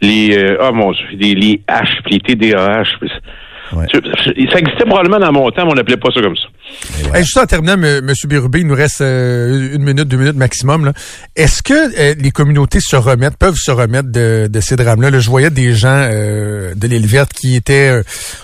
[0.00, 2.84] les, euh, oh mon Dieu, les, les H, puis les TDAH.
[3.00, 3.10] puis-
[3.72, 3.86] Ouais.
[3.92, 7.10] Ça existait probablement dans mon temps, mais on n'appelait pas ça comme ça.
[7.10, 7.18] Ouais.
[7.18, 8.00] Hey, juste en terminant, M.
[8.04, 10.92] Monsieur Bérubé, il nous reste euh, une minute, deux minutes maximum.
[11.34, 15.10] Est-ce que euh, les communautés se remettent, peuvent se remettre de, de ces drames-là?
[15.10, 18.02] Là, je voyais des gens euh, de l'île verte qui étaient euh,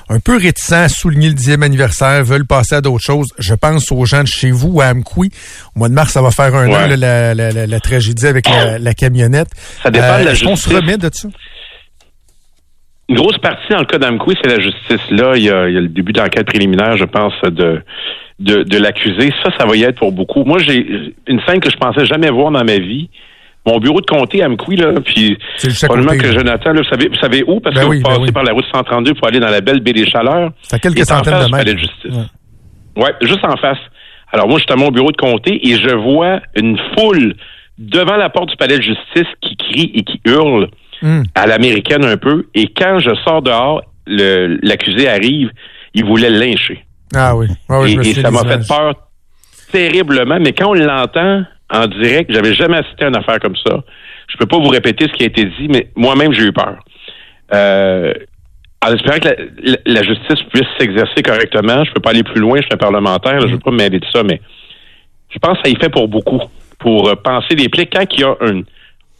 [0.09, 3.29] un peu réticents à souligner le dixième anniversaire, veulent passer à d'autres choses.
[3.39, 5.31] Je pense aux gens de chez vous, à Amkoui.
[5.77, 6.75] Au mois de mars, ça va faire un Ouais.
[6.77, 9.49] an, là, la, la, la, la tragédie avec la, la camionnette.
[9.83, 11.29] Ça dépend de la Est-ce qu'on se remet de ça?
[13.09, 15.11] Une grosse partie dans le cas d'Amkoui, c'est la justice.
[15.11, 17.83] Là, il y, a, il y a le début d'enquête préliminaire, je pense, de
[18.39, 19.33] de, de l'accusé.
[19.45, 20.43] Ça, ça va y être pour beaucoup.
[20.45, 23.09] Moi, j'ai une scène que je pensais jamais voir dans ma vie.
[23.65, 25.39] Mon bureau de comté à Amkoui, là, puis
[25.85, 26.33] probablement que.
[26.33, 27.61] Jonathan, là, vous savez, vous savez où?
[27.61, 28.33] Parce Ben que oui, vous ben passez oui.
[28.33, 30.51] par la route 132 pour aller dans la belle baie des Chaleurs.
[30.63, 31.79] C'est à quelques centaines face de mètres.
[31.79, 32.17] justice.
[32.97, 33.05] Ouais.
[33.05, 33.79] Ouais, juste en face.
[34.33, 37.35] Alors moi, je suis à mon bureau de comté et je vois une foule
[37.79, 40.69] devant la porte du palais de justice qui crie et qui hurle
[41.03, 41.25] Hum.
[41.35, 42.47] à l'américaine un peu.
[42.55, 45.51] Et quand je sors dehors, l'accusé arrive,
[45.95, 46.85] il voulait le lyncher.
[47.15, 47.47] Ah oui.
[47.69, 48.95] Ah oui, je me et, et ça des m'a fait peur
[49.73, 50.39] terriblement.
[50.41, 53.81] Mais quand on l'entend en direct, j'avais jamais assisté à une affaire comme ça.
[54.29, 56.77] Je peux pas vous répéter ce qui a été dit, mais moi-même, j'ai eu peur.
[57.55, 58.13] Euh,
[58.85, 59.35] en espérant que la,
[59.73, 62.77] la- la justice puisse s'exercer correctement, je peux pas aller plus loin, je suis un
[62.77, 64.41] parlementaire, là, je veux pas m'aider de ça, mais
[65.31, 66.41] je pense que ça y fait pour beaucoup,
[66.79, 68.63] pour euh, penser les plaies quand il y a un,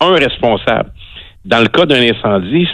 [0.01, 0.91] un responsable.
[1.45, 2.69] Dans le cas d'un incendie,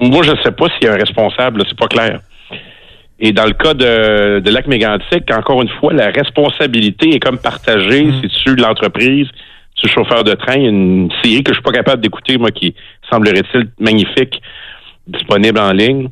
[0.00, 2.20] moi, je ne sais pas s'il y a un responsable, c'est pas clair.
[3.18, 7.38] Et dans le cas de, de Lac Mégantic, encore une fois, la responsabilité est comme
[7.38, 8.10] partagée.
[8.20, 9.26] C'est-tu l'entreprise,
[9.74, 12.74] c'est le chauffeur de train, une série que je suis pas capable d'écouter, moi, qui
[13.10, 14.40] semblerait-il magnifique,
[15.06, 16.08] disponible en ligne.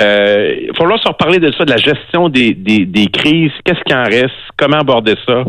[0.00, 3.52] Euh, il va falloir se reparler de ça, de la gestion des, des, des crises,
[3.64, 5.44] qu'est-ce qui en reste, comment aborder ça?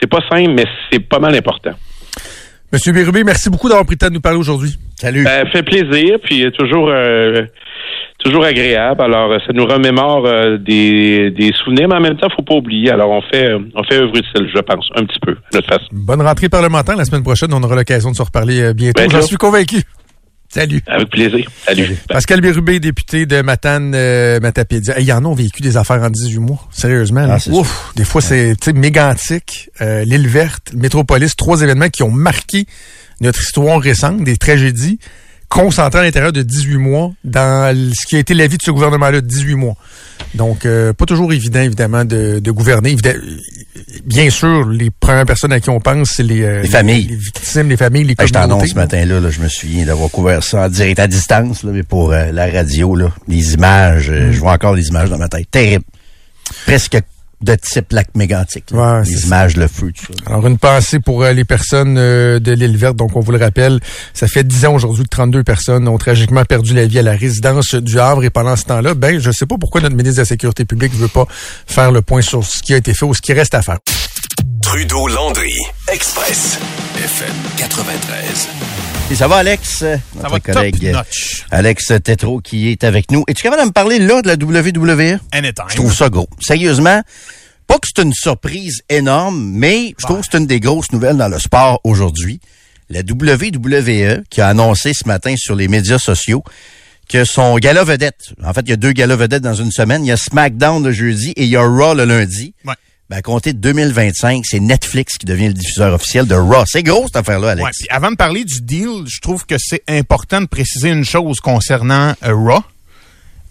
[0.00, 1.72] C'est pas simple, mais c'est pas mal important.
[2.72, 4.78] Monsieur Bérubé, merci beaucoup d'avoir pris le temps de nous parler aujourd'hui.
[4.96, 5.24] Salut.
[5.24, 7.46] Ça fait plaisir, puis toujours euh,
[8.18, 9.00] toujours agréable.
[9.00, 12.56] Alors, euh, ça nous remémore euh, des, des souvenirs, mais en même temps, faut pas
[12.56, 12.90] oublier.
[12.90, 15.86] Alors, on fait on fait œuvre utile, je pense, un petit peu, à notre façon.
[15.92, 16.96] Bonne rentrée parlementaire.
[16.96, 19.00] La semaine prochaine, on aura l'occasion de se reparler euh, bientôt.
[19.00, 19.82] Ben, J'en suis convaincu.
[20.48, 20.80] Salut.
[20.86, 21.46] Avec plaisir.
[21.66, 21.96] Salut.
[22.08, 24.96] Pascal Bérubé, député de Matane, euh, Matapédia.
[24.96, 26.66] Hey, Il y en a ont vécu des affaires en 18 mois.
[26.70, 27.26] Sérieusement.
[27.26, 27.36] là.
[27.38, 27.92] Ah, Ouf.
[27.96, 29.70] Des fois, c'est mégantique.
[29.82, 32.66] Euh, L'île verte, Métropolis, trois événements qui ont marqué
[33.20, 34.98] notre histoire récente, des tragédies
[35.48, 38.70] concentrées à l'intérieur de 18 mois dans ce qui a été la vie de ce
[38.70, 39.74] gouvernement-là, 18 mois.
[40.34, 42.96] Donc, euh, pas toujours évident, évidemment, de, de gouverner.
[44.04, 47.06] Bien sûr, les premières personnes à qui on pense, c'est les, euh, Les familles.
[47.08, 48.48] les victimes, les familles, les Hey, je communautés.
[48.56, 51.70] t'annonce ce matin-là, là, je me souviens d'avoir couvert ça en direct à distance, là,
[51.72, 54.14] mais pour euh, la radio, là, les images, Mm.
[54.14, 55.50] euh, je vois encore les images dans ma tête.
[55.50, 55.84] Terrible.
[56.66, 56.98] Presque
[57.40, 58.70] de type lac mégantique.
[58.72, 58.98] là.
[58.98, 59.26] Ouais, c'est les ça.
[59.26, 60.30] images, le feu, tout ça.
[60.30, 62.96] Alors, une pensée pour euh, les personnes euh, de l'île verte.
[62.96, 63.78] Donc, on vous le rappelle,
[64.12, 67.12] ça fait 10 ans aujourd'hui que 32 personnes ont tragiquement perdu la vie à la
[67.12, 68.24] résidence du Havre.
[68.24, 70.94] Et pendant ce temps-là, ben, je sais pas pourquoi notre ministre de la Sécurité publique
[70.94, 71.26] veut pas
[71.66, 73.78] faire le point sur ce qui a été fait ou ce qui reste à faire.
[74.60, 75.54] Trudeau Landry,
[75.92, 76.58] Express,
[76.96, 78.48] FM 93.
[79.10, 79.78] Et ça va, Alex?
[79.78, 81.44] Ça Notre top collègue notch.
[81.50, 83.24] Alex Tétro qui est avec nous.
[83.26, 85.18] Es-tu capable de me parler là de la WWE?
[85.32, 85.64] Anytime.
[85.68, 86.28] Je trouve ça gros.
[86.40, 87.02] Sérieusement,
[87.66, 91.16] pas que c'est une surprise énorme, mais je trouve que c'est une des grosses nouvelles
[91.16, 92.40] dans le sport aujourd'hui.
[92.90, 96.44] La WWE qui a annoncé ce matin sur les médias sociaux
[97.08, 100.04] que son gala vedette, en fait, il y a deux galas vedettes dans une semaine.
[100.04, 102.52] Il y a SmackDown le jeudi et il y a Raw le lundi.
[102.66, 102.74] Ouais.
[103.10, 106.64] Ben, à compter de 2025, c'est Netflix qui devient le diffuseur officiel de Raw.
[106.66, 107.64] C'est gros, cette affaire-là, Alex.
[107.64, 111.04] Ouais, puis avant de parler du deal, je trouve que c'est important de préciser une
[111.06, 112.62] chose concernant euh, Raw.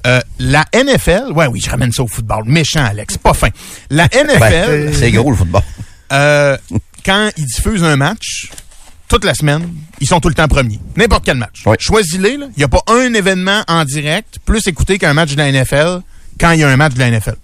[0.06, 2.44] Euh, la NFL, ouais, oui, je ramène ça au football.
[2.46, 3.50] Méchant, Alex, pas fin.
[3.90, 5.64] La NFL, Ben, c'est gros, le football.
[6.14, 6.56] euh,
[7.04, 8.52] quand ils diffusent un match,
[9.08, 9.68] toute la semaine,
[10.00, 10.80] ils sont tout le temps premiers.
[10.96, 11.64] N'importe quel match.
[11.80, 12.34] Choisis-les.
[12.34, 16.02] Il n'y a pas un événement en direct plus écouté qu'un match de la NFL
[16.40, 17.36] quand il y a un match de la NFL.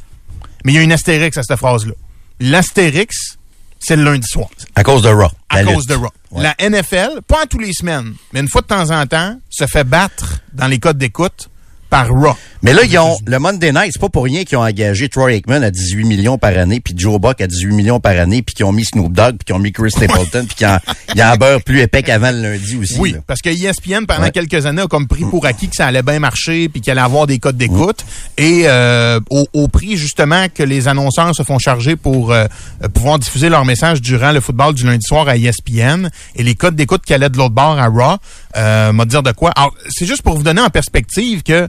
[0.63, 1.93] Mais il y a une astérix à cette phrase-là.
[2.39, 3.37] L'astérix,
[3.79, 4.47] c'est le lundi soir.
[4.75, 5.29] À cause de Raw.
[5.49, 5.89] À cause lutte.
[5.89, 6.09] de Raw.
[6.31, 6.43] Ouais.
[6.43, 9.65] La NFL, pas à tous les semaines, mais une fois de temps en temps, se
[9.67, 11.49] fait battre dans les codes d'écoute
[11.93, 12.35] par Raw.
[12.63, 15.33] Mais là, ils ont le Monday Night, c'est pas pour rien qu'ils ont engagé Troy
[15.33, 18.55] Aikman à 18 millions par année, puis Joe Buck à 18 millions par année, puis
[18.55, 20.81] qu'ils ont mis Snoop Dogg, puis qu'ils ont mis Chris Stapleton, puis qu'il y a,
[21.13, 22.95] il y un beurre plus épais qu'avant le lundi aussi.
[22.97, 23.19] Oui, là.
[23.27, 24.31] parce que ESPN, pendant Ouais.
[24.31, 27.01] quelques années, a comme pris pour acquis que ça allait bien marcher puis qu'il allait
[27.01, 28.05] avoir des codes d'écoute.
[28.37, 32.45] Et euh, au, au prix, justement, que les annonceurs se font charger pour euh,
[32.93, 36.75] pouvoir diffuser leur message durant le football du lundi soir à ESPN et les codes
[36.75, 38.17] d'écoute qui allaient de l'autre bord à Raw,
[38.55, 39.51] euh, m'a dire de quoi?
[39.57, 41.67] Alors, c'est juste pour vous donner en perspective que,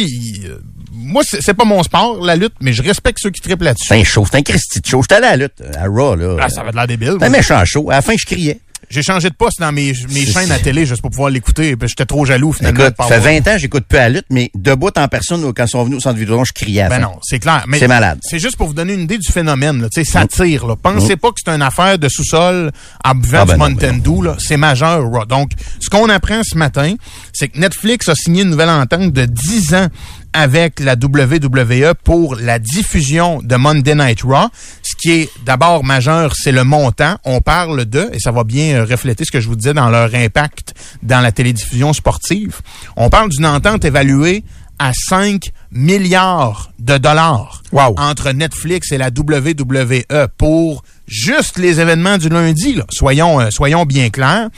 [0.00, 0.58] il- euh,
[0.92, 3.86] moi, c'est pas mon sport, la lutte, mais je respecte ceux qui triplent là-dessus.
[3.88, 5.02] C'est un show, c'est un Christy de show.
[5.02, 6.36] J'étais allé à la lutte, à Raw, là.
[6.40, 7.14] Ah, ça avait de l'air débile.
[7.18, 7.90] C'est un méchant show.
[7.90, 8.60] À la fin, je criais.
[8.90, 11.74] J'ai changé de poste dans mes, mes chaînes à télé juste pour pouvoir l'écouter.
[11.82, 12.80] J'étais trop jaloux, finalement.
[12.84, 15.64] Écoute, ça fait avoir- 20 ans, j'écoute peu à lutte, mais debout en personne, quand
[15.64, 17.02] ils sont venus au centre Vidéotron, je criais à Ben fin.
[17.02, 17.64] non, c'est clair.
[17.78, 18.18] C'est malade.
[18.22, 19.80] C'est juste pour vous donner une idée du phénomène.
[19.80, 19.88] Là.
[19.92, 20.66] Tu sais, Ça tire.
[20.66, 20.76] Là.
[20.76, 22.70] Pensez pas que c'est une affaire de sous-sol
[23.04, 24.22] en buvant Ah du ben non, Mountain Dew.
[24.22, 24.36] là.
[24.38, 25.02] C'est majeur.
[25.10, 25.24] Raw.
[25.24, 26.94] Donc, ce qu'on apprend ce matin,
[27.32, 29.86] c'est que Netflix a signé une nouvelle entente de 10 ans
[30.32, 34.48] avec la WWE pour la diffusion de Monday Night Raw.
[34.82, 37.16] Ce qui est d'abord majeur, c'est le montant.
[37.24, 39.90] On parle de, et ça va bien euh, refléter ce que je vous disais dans
[39.90, 42.60] leur impact dans la télédiffusion sportive,
[42.96, 44.44] on parle d'une entente évaluée
[44.78, 47.94] à 5 milliards de dollars Wow.
[47.98, 52.74] entre Netflix et la WWE pour juste les événements du lundi.
[52.74, 52.84] là.
[52.90, 54.48] Soyons, euh, soyons bien clairs.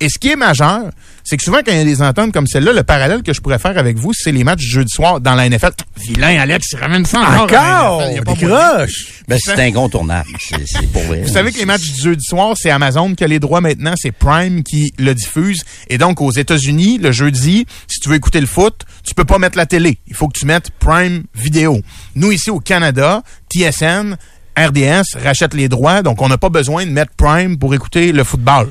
[0.00, 0.90] Et ce qui est majeur,
[1.24, 3.40] c'est que souvent, quand il y a des ententes comme celle-là, le parallèle que je
[3.40, 5.70] pourrais faire avec vous, c'est les matchs du jeudi soir dans la NFL.
[5.96, 8.02] Vilain, Alex, il ramène ça encore.
[8.26, 8.86] Encore!
[9.28, 10.28] Ben, c'est incontournable.
[10.66, 11.22] C'est pour vrai.
[11.22, 13.94] Vous savez que les matchs du jeudi soir, c'est Amazon qui a les droits maintenant,
[13.96, 15.62] c'est Prime qui le diffuse.
[15.88, 19.38] Et donc, aux États-Unis, le jeudi, si tu veux écouter le foot, tu peux pas
[19.38, 19.98] mettre la télé.
[20.08, 21.80] Il faut que tu mettes Prime Vidéo.
[22.14, 23.22] Nous, ici au Canada,
[23.54, 24.16] TSN,
[24.58, 28.24] RDS rachètent les droits, donc on n'a pas besoin de mettre Prime pour écouter le
[28.24, 28.70] football.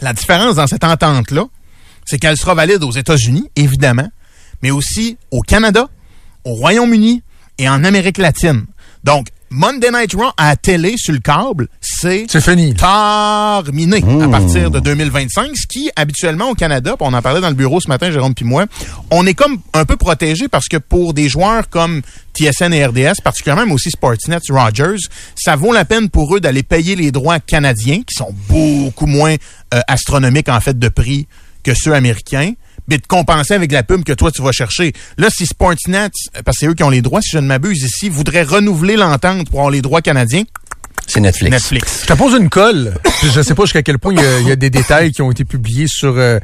[0.00, 1.44] La différence dans cette entente-là,
[2.06, 4.08] c'est qu'elle sera valide aux États-Unis, évidemment,
[4.62, 5.88] mais aussi au Canada,
[6.44, 7.22] au Royaume-Uni
[7.58, 8.66] et en Amérique latine.
[9.04, 12.72] Donc, Monday Night Raw à la télé sur le câble, c'est fini.
[12.74, 17.56] terminé à partir de 2025, ce qui, habituellement, au Canada, on en parlait dans le
[17.56, 18.66] bureau ce matin, Jérôme puis moi,
[19.10, 23.22] on est comme un peu protégé parce que pour des joueurs comme TSN et RDS,
[23.24, 27.40] particulièrement mais aussi Sportsnet, Rogers, ça vaut la peine pour eux d'aller payer les droits
[27.40, 29.34] canadiens, qui sont beaucoup moins
[29.74, 31.26] euh, astronomiques en fait de prix
[31.64, 32.52] que ceux américains,
[32.90, 34.92] mais de compenser avec la pub que toi tu vas chercher.
[35.16, 36.10] Là, si Sportsnet,
[36.44, 38.96] parce que c'est eux qui ont les droits, si je ne m'abuse ici, voudrait renouveler
[38.96, 40.42] l'entente pour avoir les droits canadiens,
[41.10, 41.52] C'est Netflix.
[41.52, 42.00] Netflix.
[42.02, 42.94] Je te pose une colle.
[43.22, 45.22] Je sais pas jusqu'à quel point il y, a, il y a des détails qui
[45.22, 46.38] ont été publiés sur euh,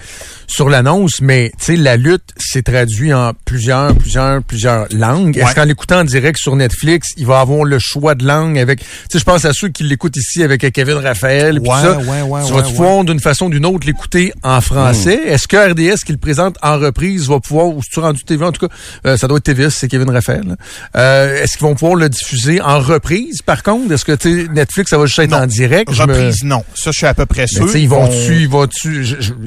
[0.48, 5.38] sur l'annonce, mais tu sais, la lutte s'est traduit en plusieurs, plusieurs, plusieurs langues.
[5.38, 8.80] Est-ce qu'en l'écoutant en direct sur Netflix, il va avoir le choix de langue avec.
[8.80, 11.60] Tu sais, je pense à ceux qui l'écoutent ici avec Kevin Raphaël.
[11.60, 11.98] Ouais, ça.
[11.98, 12.62] ouais, ouais, tu ouais, vas-tu ouais.
[12.62, 16.56] pouvoir d'une façon ou d'une autre l'écouter en français Est-ce que RDS qui le présente
[16.62, 18.74] en reprise va pouvoir, ou si tu rendu TV en tout cas,
[19.06, 20.56] euh, ça doit être TVS, c'est Kevin Raphaël.
[20.96, 23.42] Euh, Est-ce qu'ils vont pouvoir le diffuser en reprise?
[23.42, 25.38] Par contre, est-ce que tu sais, Netflix ça va juste être Non.
[25.38, 26.64] en direct Je me- Reprise, non.
[26.74, 27.74] Ça, je suis à peu près sûr.
[27.76, 29.04] ils vont-tu, ils vont-tu,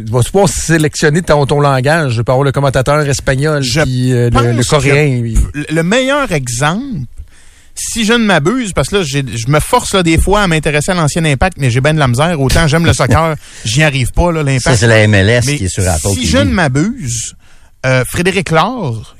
[0.09, 2.13] vas-tu pouvoir sélectionner ton, ton langage?
[2.13, 5.21] Je peux avoir le commentateur espagnol, Je puis euh, le, coréen.
[5.21, 6.83] puis- Le- Le meilleur exemple,
[7.75, 10.47] si je ne m'abuse, parce que là, j'ai- je me force là, des fois à
[10.47, 12.39] m'intéresser à l'ancien Impact, mais j'ai bien de la misère.
[12.41, 13.35] Autant j'aime le soccer,
[13.65, 14.77] j'y arrive pas, là, Ça, l'Impact.
[14.79, 16.25] c'est la MLS Mais qui est sur Apple si TV.
[16.27, 17.35] je ne m'abuse,
[17.85, 19.15] euh, Frédéric Laure,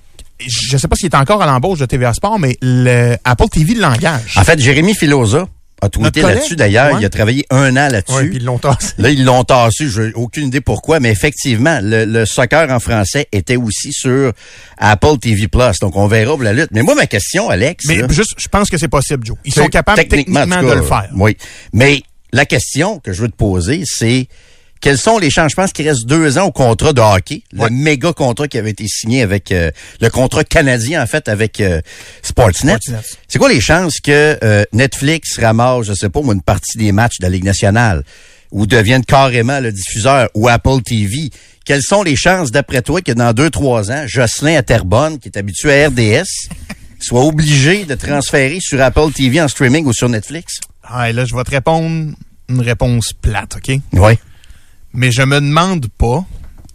[0.45, 3.73] je sais pas s'il est encore à l'embauche de TVA Sport, mais le Apple TV
[3.75, 4.33] le langage.
[4.37, 5.47] En fait, Jérémy Filosa
[5.81, 6.93] a tweeté là-dessus d'ailleurs.
[6.93, 6.99] ouais.
[7.01, 8.13] Il a travaillé un an là-dessus.
[8.15, 8.93] Ouais, puis ils l'ont tassé.
[8.97, 9.87] Là, ils l'ont tassé.
[9.89, 14.33] J'ai aucune idée pourquoi, mais effectivement, le, le soccer en français était aussi sur
[14.77, 15.79] Apple TV Plus.
[15.81, 16.69] Donc, on verra pour la lutte.
[16.71, 19.37] Mais moi, ma question, Alex, mais là, juste, je pense que c'est possible, Joe.
[19.45, 21.09] Ils sont capables techniquement, de le faire.
[21.15, 21.37] Oui.
[21.73, 24.27] Mais la question que je veux te poser, c'est
[24.81, 27.69] quels sont les pense qu'il reste deux ans au contrat de hockey, Ouais.
[27.69, 31.59] le méga contrat qui avait été signé avec euh, le contrat canadien, en fait, avec
[31.59, 31.81] euh,
[32.21, 32.77] Sportsnet.
[32.81, 33.01] Sportsnet.
[33.27, 37.17] C'est quoi les chances que euh, Netflix ramasse, je sais pas, une partie des matchs
[37.19, 38.03] de la Ligue nationale
[38.51, 41.29] ou devienne carrément le diffuseur ou Apple TV?
[41.65, 45.27] Quelles sont les chances, d'après toi, que dans deux, trois ans, Jocelyn à Terrebonne, qui
[45.29, 46.25] est habitué à RDS,
[46.99, 50.59] soit obligé de transférer sur Apple TV en streaming ou sur Netflix?
[50.83, 52.13] Ah, et là, je vais te répondre
[52.49, 53.77] une réponse plate, OK?
[53.93, 54.13] Oui.
[54.93, 56.25] Mais je me demande pas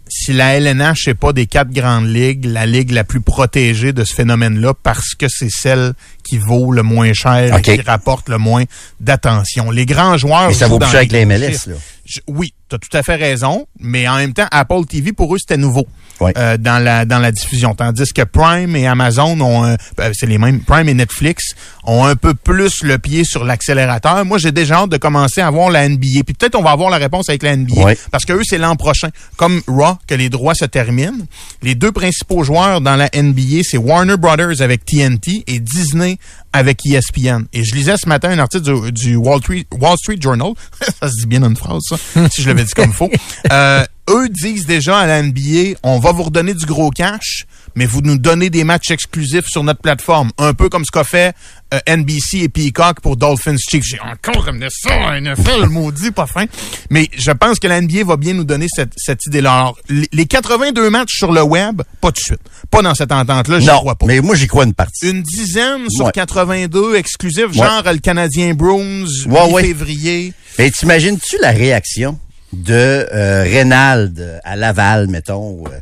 [0.08, 4.04] si la LNH n'est pas des quatre grandes ligues, la ligue la plus protégée de
[4.04, 8.38] ce phénomène-là, parce que c'est celle qui vaut le moins cher et qui rapporte le
[8.38, 8.64] moins
[9.00, 9.70] d'attention.
[9.70, 10.48] Les grands joueurs.
[10.48, 11.74] Mais ça vaut plus cher avec les MLS, là.
[12.04, 15.34] Je- oui, tu as tout à fait raison, mais en même temps, Apple TV, pour
[15.34, 15.86] eux, c'était nouveau
[16.20, 16.32] Ouais.
[16.38, 17.74] euh, dans, la, dans la diffusion.
[17.74, 21.54] Tandis que Prime et Amazon ont, ben, c'est les mêmes, Prime et Netflix
[21.86, 24.24] ont un peu plus le pied sur l'accélérateur.
[24.24, 26.22] Moi, j'ai déjà hâte de commencer à voir la NBA.
[26.24, 27.82] Puis peut-être on va avoir la réponse avec la NBA.
[27.82, 27.98] Ouais.
[28.12, 29.08] Parce que eux, c'est l'an prochain.
[29.36, 31.26] Comme Raw, que les droits se terminent.
[31.62, 36.18] Les deux principaux joueurs dans la NBA, c'est Warner Brothers avec TNT et Disney
[36.52, 37.46] avec ESPN.
[37.52, 40.52] Et je lisais ce matin un article du, du Wall, Street, Wall Street Journal.
[41.00, 41.96] ça se dit bien une phrase, ça,
[42.30, 43.10] si je l'avais dit comme faux.
[43.52, 47.44] Euh, eux disent déjà à la NBA, on va vous redonner du gros cash,
[47.74, 50.30] mais vous nous donnez des matchs exclusifs sur notre plateforme.
[50.38, 51.34] Un peu comme ce qu'a fait
[51.74, 53.84] euh, NBC et Peacock pour Dolphins Chiefs.
[53.84, 56.46] J'ai encore ramené ça à NFL, maudit, pas fin.
[56.90, 59.52] Mais je pense que la NBA va bien nous donner cette, cette idée-là.
[59.54, 62.40] Alors, les les 82 matchs sur le web, pas tout de suite.
[62.70, 64.06] Pas dans cette entente-là, je Non, crois pas.
[64.06, 65.10] mais moi, j'y crois une partie.
[65.10, 66.12] Une dizaine sur Ouais.
[66.12, 70.32] 82 exclusifs, genre le Canadien Bruins, Ouais, mi-février.
[70.58, 72.18] Mais t'imagines-tu la réaction?
[72.54, 75.78] De euh, Reynald à Laval, mettons, euh,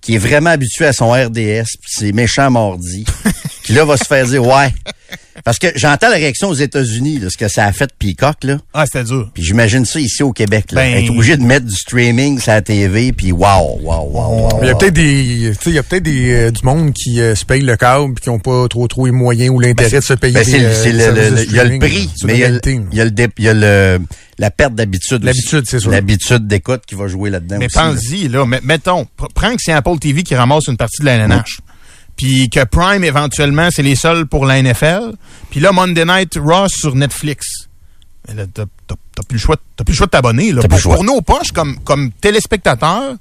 [0.00, 3.04] qui est vraiment habitué à son RDS, pis ses méchants mordis,
[3.70, 4.72] qui là va se faire dire ouais.
[5.44, 8.58] Parce que j'entends la réaction aux États-Unis, là, ce que ça a fait Peacock, là.
[8.74, 9.30] Ah, c'était dur.
[9.32, 10.82] Puis j'imagine ça ici au Québec, là.
[10.82, 14.58] Ben- Être obligé de mettre du streaming sur la TV, puis wow, wow, wow, wow.
[14.62, 16.92] Il y a peut-être des, tu sais, il y a peut-être des euh, du monde
[16.92, 19.60] qui euh, se paye le câble puis qui ont pas trop trop les moyens ou
[19.60, 20.34] l'intérêt de se payer.
[20.34, 23.10] Ben, c'est le- euh, le, il y a le prix, mais il y a, le,
[23.10, 23.98] dé- il y a le,
[24.38, 25.26] la perte d'habitude aussi.
[25.26, 25.90] L'habitude, c'est sûr.
[25.90, 27.82] L'habitude d'écoute qui va jouer là-dedans Mais là.
[27.92, 31.06] pense-y, là, met- mettons, pr- prends que c'est Apple TV qui ramasse une partie de
[31.06, 31.60] la LNH.
[32.16, 35.12] Puis que Prime, éventuellement, c'est les seuls pour la NFL.
[35.50, 37.68] Puis là, Monday Night Raw sur Netflix.
[38.26, 38.64] T'as
[39.26, 40.52] plus le choix, t'as plus le choix de t'abonner.
[40.82, 43.16] Pour, nos poches, comme, comme téléspectateurs,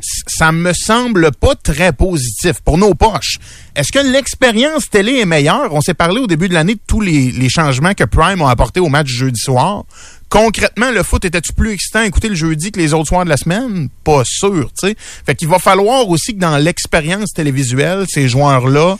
[0.00, 3.38] ça me semble pas très positif pour nos poches.
[3.74, 5.72] Est-ce que l'expérience télé est meilleure?
[5.72, 8.46] On s'est parlé au début de l'année de tous les, les changements que Prime ont
[8.46, 9.84] apportés au match jeudi soir.
[10.28, 13.30] Concrètement, le foot était-tu plus excitant à écouter le jeudi que les autres soirs de
[13.30, 13.88] la semaine?
[14.04, 14.96] Pas sûr, tu sais.
[14.98, 18.98] Fait qu'il va falloir aussi que dans l'expérience télévisuelle, ces joueurs-là,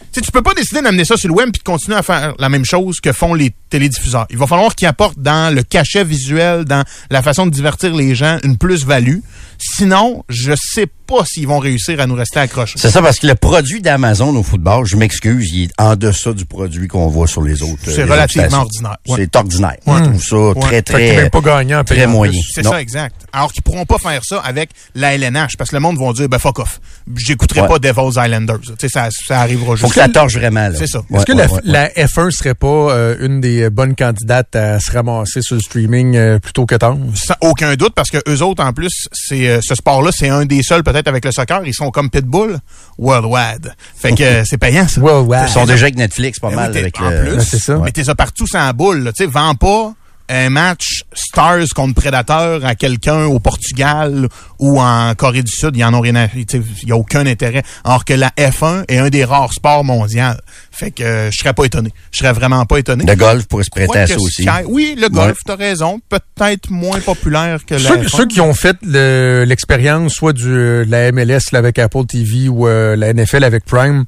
[0.00, 2.02] tu sais, tu peux pas décider d'amener ça sur le web puis de continuer à
[2.02, 4.26] faire la même chose que font les télédiffuseurs.
[4.30, 8.14] Il va falloir qu'ils apportent dans le cachet visuel, dans la façon de divertir les
[8.16, 9.18] gens, une plus-value.
[9.58, 12.78] Sinon, je sais pas s'ils vont réussir à nous rester accrochés.
[12.78, 16.32] C'est ça, parce que le produit d'Amazon au football, je m'excuse, il est en deçà
[16.32, 17.80] du produit qu'on voit sur les autres.
[17.84, 18.96] C'est euh, relativement ordinaire.
[19.06, 19.16] Ouais.
[19.18, 19.76] C'est ordinaire.
[19.86, 20.60] Je trouve ça Ouais.
[20.60, 22.40] très, très, même pas gagnant très moyen.
[22.52, 23.14] C'est ça, exact.
[23.32, 26.28] Alors qu'ils pourront pas faire ça avec la LNH, parce que le monde va dire,
[26.28, 26.80] ben fuck off.
[27.16, 27.68] J'écouterai Ouais.
[27.68, 28.60] pas Devil's Islanders.
[28.60, 30.06] Tu sais, ça, ça arrivera Faut juste.
[30.06, 30.74] que ça torche vraiment, là.
[30.74, 31.00] C'est ça.
[31.10, 34.54] Ouais, Est-ce que ouais, la, ouais, la F1 serait pas euh, une des bonnes candidates
[34.56, 36.96] à se ramasser sur le streaming euh, plutôt que tard?
[37.14, 40.44] Sans aucun doute, parce que eux autres, en plus, c'est euh, ce sport-là, c'est un
[40.44, 42.58] des seuls, peut-être avec le soccer, ils sont comme Pitbull,
[42.98, 43.74] worldwide.
[43.96, 45.00] Fait que euh, c'est payant, ça.
[45.00, 45.38] Ouais.
[45.46, 47.20] Ils sont déjà avec Netflix pas Ben mal oui, avec en le...
[47.20, 47.78] plus, Ben, c'est ça.
[47.84, 49.04] mais t'es ça partout sans boule.
[49.04, 49.12] là.
[49.12, 49.92] Tu sais, vends pas
[50.30, 54.28] un match Stars contre Predator à quelqu'un au Portugal
[54.58, 55.76] ou en Corée du Sud.
[55.76, 56.28] Ils en ont rien à...
[56.28, 57.62] tu Il y a aucun intérêt.
[57.84, 60.22] Alors que la F1 est un des rares sports mondiaux.
[60.70, 61.92] Fait que euh, je serais pas étonné.
[62.12, 63.04] Je serais vraiment pas étonné.
[63.06, 64.42] Le golf pourrait se prêter à ça aussi.
[64.44, 65.42] Sky- oui, le golf, Ouais.
[65.44, 66.00] t'as raison.
[66.08, 68.08] Peut-être moins populaire que la Ceux, F1.
[68.08, 72.48] ceux qui ont fait le- l'expérience soit du, de la MLS là, avec Apple TV
[72.48, 74.04] ou euh, la NFL avec Prime,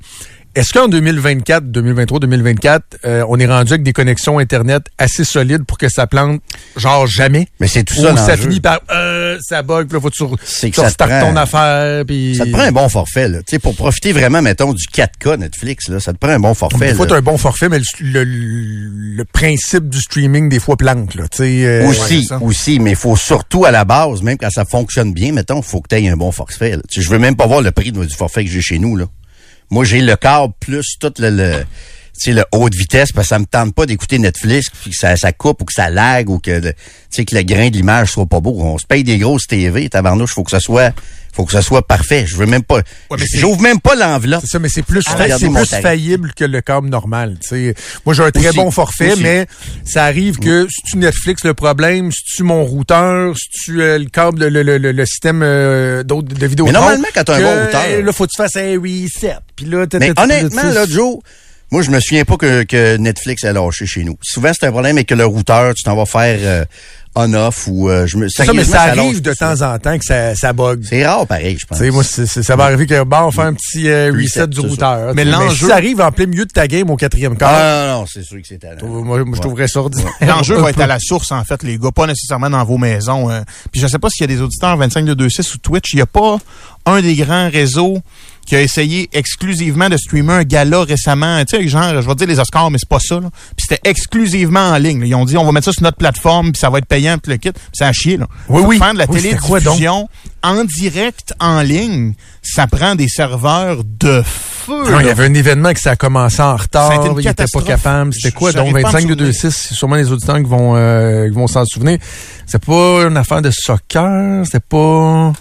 [0.54, 5.64] est-ce qu'en 2024, 2023, 2024, euh, on est rendu avec des connexions Internet assez solides
[5.64, 6.40] pour que ça plante
[6.76, 7.48] genre jamais?
[7.60, 10.24] Mais c'est tout Ou ça finit par euh, ça bug, puis là faut que tu,
[10.44, 12.88] C'est que tu ça te restartes prend- ton affaire puis Ça te prend un bon
[12.88, 13.38] forfait, là.
[13.38, 16.54] Tu sais, pour profiter vraiment, mettons, du 4K Netflix, là, ça te prend un bon
[16.54, 16.88] forfait.
[16.88, 20.76] Des fois, t'as un bon forfait, mais le, le- le principe du streaming, des fois,
[20.76, 21.14] plante.
[21.14, 22.38] Là, tu sais, euh, aussi, ça.
[22.42, 25.64] aussi, mais il faut surtout à la base, même quand ça fonctionne bien, mettons, il
[25.64, 26.76] faut que tu aies un bon forfait.
[26.76, 26.82] là.
[26.90, 28.96] Je veux même pas voir le prix du forfait que j'ai chez nous.
[28.96, 29.06] là.
[29.72, 31.64] Moi, j'ai le câble plus tout le, le,
[32.20, 35.16] tu le haute vitesse, parce que ça me tente pas d'écouter Netflix, puis que ça,
[35.16, 36.74] ça coupe ou que ça lag ou que, tu
[37.08, 38.54] sais, que le grain de l'image soit pas beau.
[38.60, 40.92] On se paye des grosses TV, tabarnouche, faut que ça soit,
[41.32, 42.24] faut que ça soit parfait.
[42.26, 42.82] Je veux même pas,
[43.36, 44.42] j'ouvre même pas l'enveloppe.
[44.42, 47.38] C'est ça, mais c'est plus, c'est plus faillible que le câble normal.
[48.04, 49.22] Moi, j'ai un très Aussi, bon forfait, aussi.
[49.22, 49.46] mais
[49.84, 53.98] ça arrive que si tu Netflix le problème, si tu mon routeur, si tu euh,
[53.98, 56.66] le câble, le, le, le, le système euh, d'autres de vidéo.
[56.66, 59.36] Mais normalement, quand t'as un bon routeur- là, faut que tu fasses un reset.
[59.56, 61.18] Puis là, Mais honnêtement, là, Joe,
[61.70, 64.18] moi, je me souviens pas que, que Netflix a lâché chez nous.
[64.20, 66.64] Souvent, c'est un problème avec que le routeur, tu t'en vas faire euh,
[67.14, 68.28] on-off ou euh, je me.
[68.28, 70.82] c'est ça, mais ça arrive de temps en temps que ça, ça bug.
[70.88, 71.76] C'est rare, pareil, je pense.
[71.78, 74.10] Tu sais, moi, c'est- c'est- ça va arriver que, bon, on fait un petit euh,
[74.12, 74.66] Reset, du ça.
[74.66, 75.14] routeur.
[75.14, 77.86] Mais l'enjeu- si ça arrive en plein milieu de ta game au quatrième quart, Ah,
[77.88, 78.86] non, non, c'est sûr que c'est talent.
[78.86, 80.12] moi, moi, je trouverais ça ordinaire.
[80.26, 83.30] L'enjeu va être à la source, en fait, les gars, pas nécessairement dans vos maisons.
[83.30, 83.40] euh.
[83.70, 85.92] Puis je sais pas s'il y a des auditeurs 25 de 26 ou Twitch.
[85.92, 86.38] Il y a pas
[86.86, 87.98] un des grands réseaux
[88.46, 92.26] qui a essayé exclusivement de streamer un gala récemment, tu sais, genre, je vais dire
[92.26, 93.30] les Oscars, mais c'est pas ça, là.
[93.56, 95.00] Puis c'était exclusivement en ligne.
[95.00, 95.06] là.
[95.06, 97.18] Ils ont dit, on va mettre ça sur notre plateforme, puis ça va être payant,
[97.18, 97.52] puis le kit.
[97.52, 98.26] Puis ça a chier, là.
[98.48, 98.78] Oui, oui.
[98.78, 100.08] Faire de la Oui, télédiffusion
[100.42, 104.90] en direct, en ligne, ça prend des serveurs de feu.
[104.90, 107.62] Non, il y avait un événement qui ça a commencé en retard, il était pas
[107.62, 108.12] capable.
[108.12, 108.52] C'était quoi?
[108.52, 108.72] Donc?
[108.72, 111.34] Pas à me 25 de 2 6, c'est sûrement les auditeurs qui vont euh, qui
[111.34, 111.98] vont s'en souvenir.
[112.46, 115.32] C'est pas une affaire de soccer, c'était pas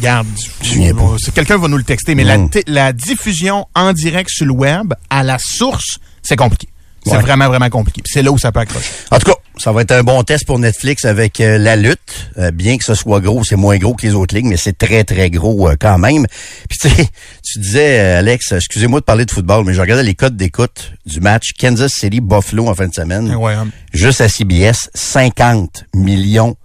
[0.00, 2.50] C'est- quelqu'un va nous le texter, mais la, Mm.
[2.66, 6.68] la diffusion en direct sur le web, à la source, c'est compliqué.
[7.04, 7.20] C'est Ouais.
[7.22, 8.02] vraiment, vraiment compliqué.
[8.04, 8.90] C'est là où ça peut accrocher.
[9.10, 12.30] En tout cas, ça va être un bon test pour Netflix avec euh, la lutte.
[12.36, 14.76] Euh, bien que ce soit gros, c'est moins gros que les autres ligues, mais c'est
[14.76, 16.26] très, très gros euh, quand même.
[16.68, 17.08] Puis tu sais,
[17.44, 21.20] tu disais, Alex, excusez-moi de parler de football, mais je regardais les codes d'écoute du
[21.20, 23.34] match Kansas City-Buffalo en fin de semaine.
[23.36, 23.68] Ouais, hein.
[23.94, 26.56] Juste à CBS, 50 millions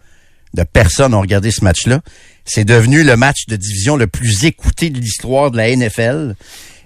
[0.56, 2.02] de personnes ont regardé ce match-là.
[2.46, 6.36] C'est devenu le match de division le plus écouté de l'histoire de la NFL.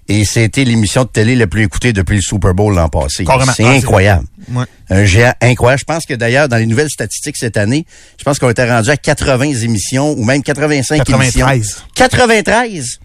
[0.10, 3.26] Et c'était l'émission de télé la plus écoutée depuis le Super Bowl l'an passé.
[3.26, 4.26] C'est Ah, c'est incroyable.
[4.50, 4.64] Ouais.
[4.90, 5.80] Un géant incroyable.
[5.82, 7.86] Je pense que d'ailleurs, dans les nouvelles statistiques cette année,
[8.18, 11.46] je pense qu'on était rendu à 80 émissions ou même 85 émissions.
[11.46, 11.84] 93.
[11.96, 13.00] 93!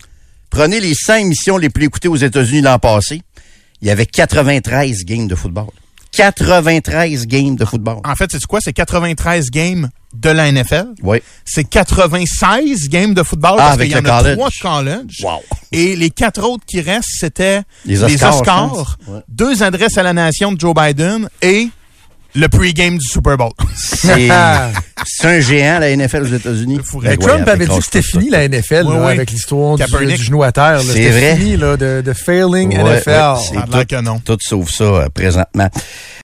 [0.51, 3.23] Prenez les 100 émissions les plus écoutées aux États-Unis l'an passé.
[3.81, 5.71] Il y avait 93 games de football.
[6.13, 7.99] 93 games de football.
[8.05, 8.61] En fait, c'est quoi?
[8.63, 10.89] C'est 93 games de la NFL.
[11.03, 11.23] Oui.
[11.45, 14.37] C'est 96 games de football Ah, parce avec qu'il y en le a college.
[14.37, 15.21] trois de college.
[15.23, 15.41] Wow.
[15.73, 18.99] Et les quatre autres qui restent, c'était Les les Oscars.
[19.09, 19.21] Ouais.
[19.29, 21.69] deux adresses à la nation de Joe Biden et
[22.35, 23.53] le pre-game du Super Bowl.
[23.77, 24.29] C'est
[25.05, 26.81] c'est un géant, la NFL aux États-Unis.
[27.21, 28.39] Trump avait dit que c'était tout fini ça.
[28.39, 29.13] la NFL Oui, là, oui.
[29.13, 30.75] avec l'histoire du, du genou à terre.
[30.75, 30.81] là.
[30.81, 31.37] C'est C'était vrai.
[31.37, 33.11] fini là, de, de failing Ouais, NFL.
[33.75, 34.19] ouais, non.
[34.21, 35.69] Tout sauf ça euh, présentement.